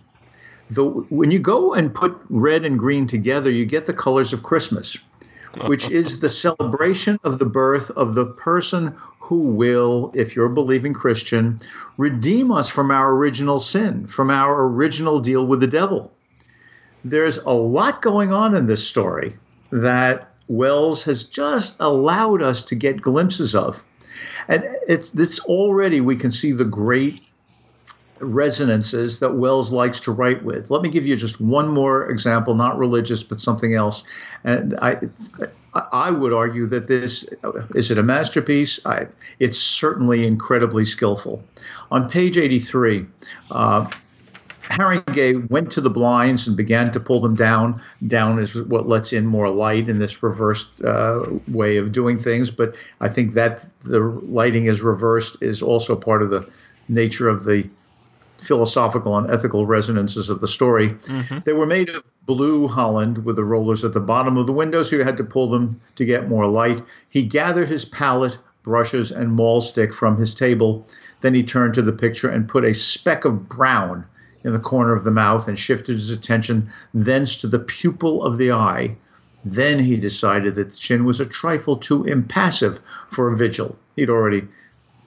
The, 0.70 0.84
when 0.84 1.30
you 1.30 1.38
go 1.38 1.74
and 1.74 1.94
put 1.94 2.18
red 2.30 2.64
and 2.64 2.78
green 2.78 3.06
together, 3.06 3.50
you 3.50 3.66
get 3.66 3.84
the 3.84 3.92
colors 3.92 4.32
of 4.32 4.42
Christmas, 4.42 4.96
which 5.66 5.90
is 5.90 6.20
the 6.20 6.28
celebration 6.28 7.18
of 7.24 7.38
the 7.38 7.46
birth 7.46 7.90
of 7.90 8.14
the 8.14 8.26
person 8.26 8.94
who 9.20 9.38
will, 9.38 10.10
if 10.14 10.34
you're 10.34 10.46
a 10.46 10.50
believing 10.50 10.94
Christian, 10.94 11.60
redeem 11.96 12.50
us 12.50 12.68
from 12.68 12.90
our 12.90 13.14
original 13.14 13.58
sin, 13.58 14.06
from 14.06 14.30
our 14.30 14.66
original 14.66 15.20
deal 15.20 15.46
with 15.46 15.60
the 15.60 15.66
devil 15.66 16.12
there's 17.04 17.38
a 17.38 17.52
lot 17.52 18.02
going 18.02 18.32
on 18.32 18.54
in 18.54 18.66
this 18.66 18.86
story 18.86 19.36
that 19.70 20.28
Wells 20.48 21.04
has 21.04 21.24
just 21.24 21.76
allowed 21.80 22.42
us 22.42 22.64
to 22.66 22.74
get 22.74 23.00
glimpses 23.00 23.54
of. 23.54 23.82
And 24.48 24.64
it's 24.88 25.12
it's 25.14 25.40
already 25.40 26.00
we 26.00 26.16
can 26.16 26.30
see 26.30 26.52
the 26.52 26.64
great 26.64 27.22
resonances 28.22 29.18
that 29.20 29.34
Wells 29.34 29.72
likes 29.72 30.00
to 30.00 30.12
write 30.12 30.42
with. 30.44 30.70
Let 30.70 30.82
me 30.82 30.88
give 30.88 31.04
you 31.04 31.16
just 31.16 31.40
one 31.40 31.68
more 31.68 32.08
example, 32.08 32.54
not 32.54 32.78
religious, 32.78 33.22
but 33.22 33.40
something 33.40 33.74
else. 33.74 34.04
And 34.44 34.78
I, 34.80 34.98
I 35.74 36.10
would 36.10 36.32
argue 36.32 36.66
that 36.66 36.86
this 36.86 37.24
is 37.74 37.90
it 37.90 37.98
a 37.98 38.02
masterpiece. 38.02 38.80
I, 38.86 39.06
it's 39.38 39.58
certainly 39.58 40.26
incredibly 40.26 40.84
skillful. 40.84 41.42
On 41.90 42.08
page 42.08 42.38
83, 42.38 43.06
uh, 43.50 43.90
Harringay 44.64 45.50
went 45.50 45.70
to 45.72 45.80
the 45.80 45.90
blinds 45.90 46.46
and 46.46 46.56
began 46.56 46.92
to 46.92 47.00
pull 47.00 47.20
them 47.20 47.34
down. 47.34 47.82
Down 48.06 48.38
is 48.38 48.60
what 48.62 48.88
lets 48.88 49.12
in 49.12 49.26
more 49.26 49.50
light 49.50 49.88
in 49.88 49.98
this 49.98 50.22
reversed 50.22 50.82
uh, 50.82 51.26
way 51.48 51.76
of 51.76 51.92
doing 51.92 52.18
things. 52.18 52.50
But 52.50 52.74
I 53.00 53.08
think 53.08 53.34
that 53.34 53.64
the 53.80 54.00
lighting 54.00 54.66
is 54.66 54.80
reversed 54.80 55.36
is 55.42 55.60
also 55.60 55.96
part 55.96 56.22
of 56.22 56.30
the 56.30 56.48
nature 56.88 57.28
of 57.28 57.44
the 57.44 57.68
philosophical 58.44 59.16
and 59.16 59.30
ethical 59.30 59.66
resonances 59.66 60.30
of 60.30 60.40
the 60.40 60.48
story. 60.48 60.88
Mm-hmm. 60.88 61.38
They 61.44 61.52
were 61.52 61.66
made 61.66 61.88
of 61.88 62.04
blue 62.26 62.68
Holland 62.68 63.24
with 63.24 63.36
the 63.36 63.44
rollers 63.44 63.84
at 63.84 63.92
the 63.92 64.00
bottom 64.00 64.36
of 64.36 64.46
the 64.46 64.52
window, 64.52 64.82
so 64.82 64.96
you 64.96 65.04
had 65.04 65.16
to 65.16 65.24
pull 65.24 65.50
them 65.50 65.80
to 65.96 66.04
get 66.04 66.28
more 66.28 66.46
light. 66.46 66.80
He 67.08 67.24
gathered 67.24 67.68
his 67.68 67.84
palette, 67.84 68.38
brushes, 68.62 69.10
and 69.10 69.32
mahl 69.32 69.60
stick 69.60 69.92
from 69.92 70.16
his 70.16 70.34
table. 70.34 70.86
Then 71.20 71.34
he 71.34 71.42
turned 71.42 71.74
to 71.74 71.82
the 71.82 71.92
picture 71.92 72.28
and 72.28 72.48
put 72.48 72.64
a 72.64 72.74
speck 72.74 73.24
of 73.24 73.48
brown 73.48 74.04
in 74.44 74.52
the 74.52 74.58
corner 74.58 74.94
of 74.94 75.04
the 75.04 75.10
mouth 75.10 75.48
and 75.48 75.58
shifted 75.58 75.94
his 75.94 76.10
attention 76.10 76.70
thence 76.94 77.36
to 77.36 77.46
the 77.46 77.58
pupil 77.58 78.24
of 78.24 78.38
the 78.38 78.52
eye. 78.52 78.96
Then 79.44 79.78
he 79.78 79.96
decided 79.96 80.54
that 80.54 80.70
the 80.70 80.76
chin 80.76 81.04
was 81.04 81.20
a 81.20 81.26
trifle 81.26 81.76
too 81.76 82.04
impassive 82.04 82.80
for 83.10 83.32
a 83.32 83.36
vigil. 83.36 83.76
He'd 83.96 84.10
already 84.10 84.46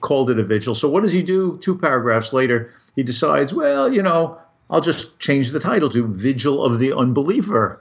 called 0.00 0.30
it 0.30 0.38
a 0.38 0.44
vigil. 0.44 0.74
So 0.74 0.88
what 0.88 1.02
does 1.02 1.12
he 1.12 1.22
do? 1.22 1.58
Two 1.62 1.76
paragraphs 1.76 2.32
later, 2.32 2.70
he 2.96 3.02
decides, 3.02 3.54
well, 3.54 3.92
you 3.92 4.02
know, 4.02 4.38
I'll 4.68 4.80
just 4.80 5.20
change 5.20 5.50
the 5.50 5.60
title 5.60 5.88
to 5.90 6.06
Vigil 6.06 6.64
of 6.64 6.80
the 6.80 6.96
Unbeliever. 6.96 7.80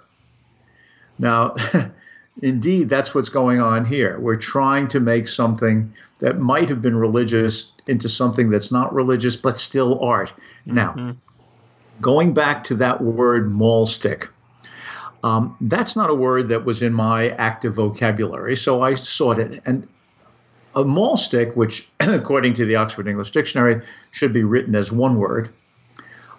Now, 1.17 1.55
indeed, 2.43 2.89
that's 2.89 3.15
what's 3.15 3.29
going 3.29 3.59
on 3.59 3.85
here. 3.85 4.19
We're 4.19 4.35
trying 4.35 4.89
to 4.89 4.99
make 4.99 5.27
something 5.27 5.93
that 6.19 6.39
might 6.39 6.69
have 6.69 6.81
been 6.81 6.95
religious 6.95 7.71
into 7.87 8.09
something 8.09 8.49
that's 8.49 8.71
not 8.71 8.93
religious, 8.93 9.35
but 9.35 9.57
still 9.57 9.99
art. 10.03 10.33
Now, 10.65 10.91
mm-hmm 10.91 11.11
going 12.01 12.33
back 12.33 12.63
to 12.65 12.75
that 12.75 13.01
word 13.01 13.51
mahl 13.51 13.85
stick, 13.85 14.29
um, 15.23 15.57
that's 15.61 15.95
not 15.95 16.09
a 16.09 16.15
word 16.15 16.49
that 16.49 16.65
was 16.65 16.81
in 16.81 16.93
my 16.93 17.29
active 17.31 17.75
vocabulary, 17.75 18.55
so 18.55 18.81
I 18.81 18.93
sought 18.93 19.39
it. 19.39 19.61
And 19.65 19.87
a 20.75 20.83
mahl 20.83 21.17
stick, 21.17 21.55
which 21.55 21.89
according 21.99 22.53
to 22.55 22.65
the 22.65 22.75
Oxford 22.75 23.07
English 23.07 23.31
Dictionary 23.31 23.81
should 24.11 24.33
be 24.33 24.43
written 24.43 24.75
as 24.75 24.91
one 24.91 25.17
word, 25.17 25.49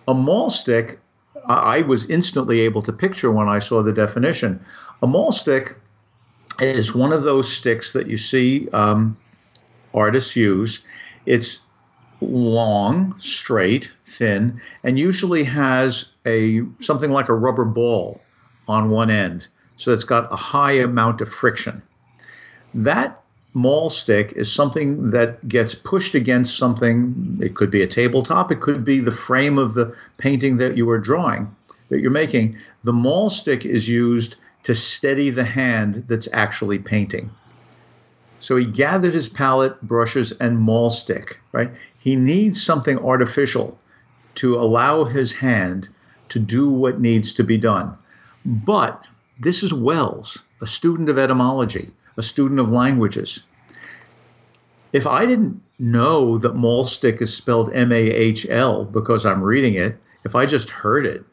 a 0.07 0.14
mahl 0.14 0.51
stick, 0.51 1.01
I 1.46 1.83
was 1.83 2.07
instantly 2.07 2.61
able 2.61 2.83
to 2.83 2.92
picture 2.92 3.31
when 3.31 3.49
I 3.49 3.61
saw 3.61 3.83
the 3.83 3.92
definition. 3.92 4.64
A 5.03 5.07
mahl 5.07 5.33
stick 5.33 5.77
is 6.61 6.94
one 6.94 7.12
of 7.12 7.22
those 7.22 7.53
sticks 7.53 7.92
that 7.92 8.07
you 8.07 8.16
see 8.16 8.68
um, 8.70 9.16
artists 9.94 10.37
use. 10.37 10.81
It's 11.25 11.61
long, 12.20 13.14
straight, 13.18 13.92
thin, 14.03 14.61
and 14.83 14.99
usually 14.99 15.44
has 15.44 16.07
a 16.25 16.62
something 16.81 17.11
like 17.11 17.29
a 17.29 17.35
rubber 17.35 17.64
ball 17.64 18.20
on 18.68 18.90
one 18.90 19.11
end. 19.11 19.49
So 19.77 19.92
it's 19.92 20.05
got 20.05 20.33
a 20.33 20.37
high 20.37 20.72
amount 20.72 21.20
of 21.20 21.29
friction. 21.29 21.83
That 22.75 23.22
mahl 23.57 23.88
stick 23.88 24.35
is 24.37 24.53
something 24.53 25.12
that 25.12 25.49
gets 25.49 25.75
pushed 25.75 26.14
against 26.14 26.59
something. 26.59 27.38
It 27.40 27.55
could 27.55 27.71
be 27.71 27.83
a 27.83 27.87
tabletop, 27.87 28.53
it 28.53 28.61
could 28.61 28.85
be 28.85 29.01
the 29.01 29.11
frame 29.11 29.57
of 29.57 29.73
the 29.73 29.97
painting 30.19 30.59
that 30.59 30.77
you 30.77 30.88
are 30.90 30.99
drawing, 30.99 31.57
that 31.88 32.01
you're 32.01 32.11
making. 32.11 32.59
The 32.85 32.92
mahl 32.92 33.31
stick 33.31 33.64
is 33.64 33.88
used 33.88 34.37
to 34.64 34.75
steady 34.75 35.31
the 35.31 35.45
hand 35.45 36.05
that's 36.07 36.29
actually 36.35 36.81
painting. 36.81 37.31
So 38.40 38.57
he 38.57 38.66
gathered 38.66 39.14
his 39.14 39.31
palette, 39.31 39.81
brushes, 39.81 40.33
and 40.33 40.59
mahl 40.59 40.90
stick, 40.90 41.40
right? 41.53 41.71
He 41.99 42.14
needs 42.14 42.62
something 42.62 42.99
artificial 42.99 43.79
to 44.35 44.57
allow 44.57 45.05
his 45.05 45.33
hand 45.33 45.88
to 46.29 46.38
do 46.38 46.69
what 46.69 47.01
needs 47.01 47.33
to 47.33 47.42
be 47.42 47.57
done. 47.57 47.97
But 48.45 49.03
this 49.40 49.62
is 49.62 49.73
Wells, 49.73 50.42
a 50.61 50.66
student 50.66 51.09
of 51.09 51.19
etymology, 51.19 51.92
a 52.16 52.22
student 52.22 52.61
of 52.61 52.70
languages. 52.70 53.42
If 54.92 55.07
I 55.07 55.26
didn't 55.26 55.61
know 55.79 56.38
that 56.38 56.55
mahl 56.57 56.85
stick 56.85 57.20
is 57.20 57.35
spelled 57.35 57.74
M 57.74 57.92
A 57.92 57.96
H 57.96 58.46
L 58.48 58.85
because 58.85 59.26
I'm 59.26 59.42
reading 59.42 59.74
it, 59.74 59.98
if 60.24 60.35
I 60.35 60.46
just 60.46 60.70
heard 60.70 61.07
it, 61.07 61.24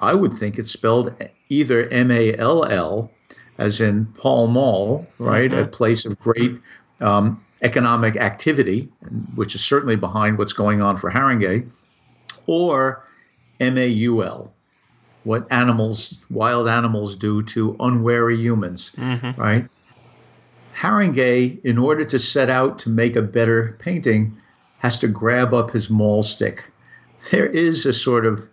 I 0.00 0.14
would 0.14 0.34
think 0.34 0.58
it's 0.58 0.70
spelled 0.70 1.14
either 1.48 1.88
M 1.88 2.10
A 2.10 2.36
L 2.36 2.64
L 2.64 3.10
as 3.58 3.80
in 3.80 4.06
Pall 4.06 4.48
Mall, 4.48 5.06
right? 5.18 5.50
Mm-hmm. 5.50 5.64
A 5.64 5.66
place 5.66 6.06
of 6.06 6.18
great 6.18 6.60
um, 7.00 7.44
economic 7.62 8.16
activity, 8.16 8.88
which 9.34 9.54
is 9.54 9.62
certainly 9.62 9.96
behind 9.96 10.38
what's 10.38 10.52
going 10.52 10.82
on 10.82 10.96
for 10.96 11.10
Harringay, 11.10 11.68
or 12.46 13.04
MAUL, 13.60 14.54
what 15.22 15.46
animals, 15.50 16.18
wild 16.30 16.68
animals 16.68 17.16
do 17.16 17.42
to 17.42 17.76
unwary 17.80 18.36
humans, 18.36 18.92
mm-hmm. 18.96 19.40
right? 19.40 19.68
Harringay, 20.74 21.64
in 21.64 21.78
order 21.78 22.04
to 22.04 22.18
set 22.18 22.50
out 22.50 22.78
to 22.80 22.88
make 22.88 23.16
a 23.16 23.22
better 23.22 23.76
painting, 23.78 24.36
has 24.78 24.98
to 24.98 25.08
grab 25.08 25.54
up 25.54 25.70
his 25.70 25.88
mahl 25.88 26.22
stick. 26.22 26.64
There 27.30 27.46
is 27.46 27.86
a 27.86 27.92
sort 27.92 28.26
of 28.26 28.48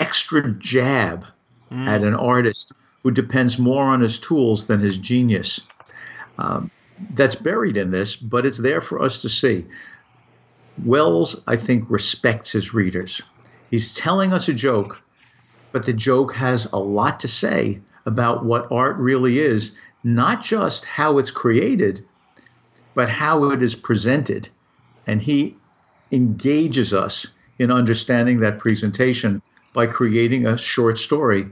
extra 0.00 0.50
jab 0.52 1.26
mm. 1.70 1.86
at 1.86 2.02
an 2.02 2.14
artist 2.14 2.72
who 3.02 3.10
depends 3.10 3.58
more 3.58 3.84
on 3.84 4.00
his 4.00 4.18
tools 4.18 4.66
than 4.66 4.80
his 4.80 4.98
genius. 4.98 5.60
Um, 6.38 6.70
that's 7.14 7.36
buried 7.36 7.76
in 7.76 7.90
this, 7.90 8.16
but 8.16 8.46
it's 8.46 8.58
there 8.58 8.80
for 8.80 9.02
us 9.02 9.18
to 9.22 9.28
see. 9.28 9.66
Wells, 10.84 11.40
I 11.46 11.56
think, 11.56 11.88
respects 11.88 12.52
his 12.52 12.74
readers. 12.74 13.22
He's 13.70 13.94
telling 13.94 14.32
us 14.32 14.48
a 14.48 14.54
joke, 14.54 15.02
but 15.72 15.84
the 15.84 15.92
joke 15.92 16.34
has 16.34 16.66
a 16.72 16.78
lot 16.78 17.20
to 17.20 17.28
say 17.28 17.80
about 18.06 18.44
what 18.44 18.70
art 18.70 18.96
really 18.96 19.38
is, 19.38 19.72
not 20.06 20.40
just 20.40 20.84
how 20.84 21.18
it's 21.18 21.32
created, 21.32 22.04
but 22.94 23.08
how 23.08 23.50
it 23.50 23.60
is 23.60 23.74
presented. 23.74 24.48
And 25.08 25.20
he 25.20 25.56
engages 26.12 26.94
us 26.94 27.26
in 27.58 27.72
understanding 27.72 28.38
that 28.40 28.60
presentation 28.60 29.42
by 29.72 29.86
creating 29.86 30.46
a 30.46 30.56
short 30.56 30.96
story 30.96 31.48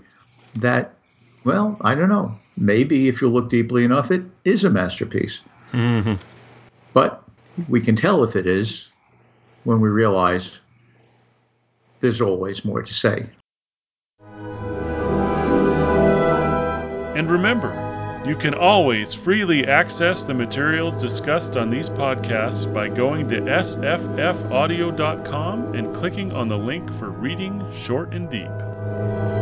that 0.54 0.94
well, 1.42 1.76
I 1.82 1.94
don't 1.94 2.08
know. 2.08 2.38
Maybe 2.56 3.08
if 3.08 3.20
you 3.20 3.28
look 3.28 3.50
deeply 3.50 3.84
enough, 3.84 4.10
it 4.10 4.22
is 4.44 4.64
a 4.64 4.70
masterpiece. 4.70 5.42
Mm-hmm. 5.72 6.14
But 6.94 7.22
we 7.68 7.82
can 7.82 7.96
tell 7.96 8.24
if 8.24 8.34
it 8.34 8.46
is 8.46 8.90
when 9.64 9.80
we 9.80 9.90
realize 9.90 10.60
there's 11.98 12.22
always 12.22 12.64
more 12.64 12.82
to 12.82 12.94
say. 12.94 13.28
And 17.14 17.28
remember, 17.28 17.93
you 18.24 18.36
can 18.36 18.54
always 18.54 19.12
freely 19.12 19.66
access 19.66 20.24
the 20.24 20.32
materials 20.32 20.96
discussed 20.96 21.58
on 21.58 21.68
these 21.68 21.90
podcasts 21.90 22.72
by 22.72 22.88
going 22.88 23.28
to 23.28 23.40
sffaudio.com 23.40 24.14
and 25.74 25.94
clicking 25.94 26.32
on 26.32 26.48
the 26.48 26.56
link 26.56 26.90
for 26.94 27.10
Reading 27.10 27.70
Short 27.72 28.14
and 28.14 28.30
Deep. 28.30 29.33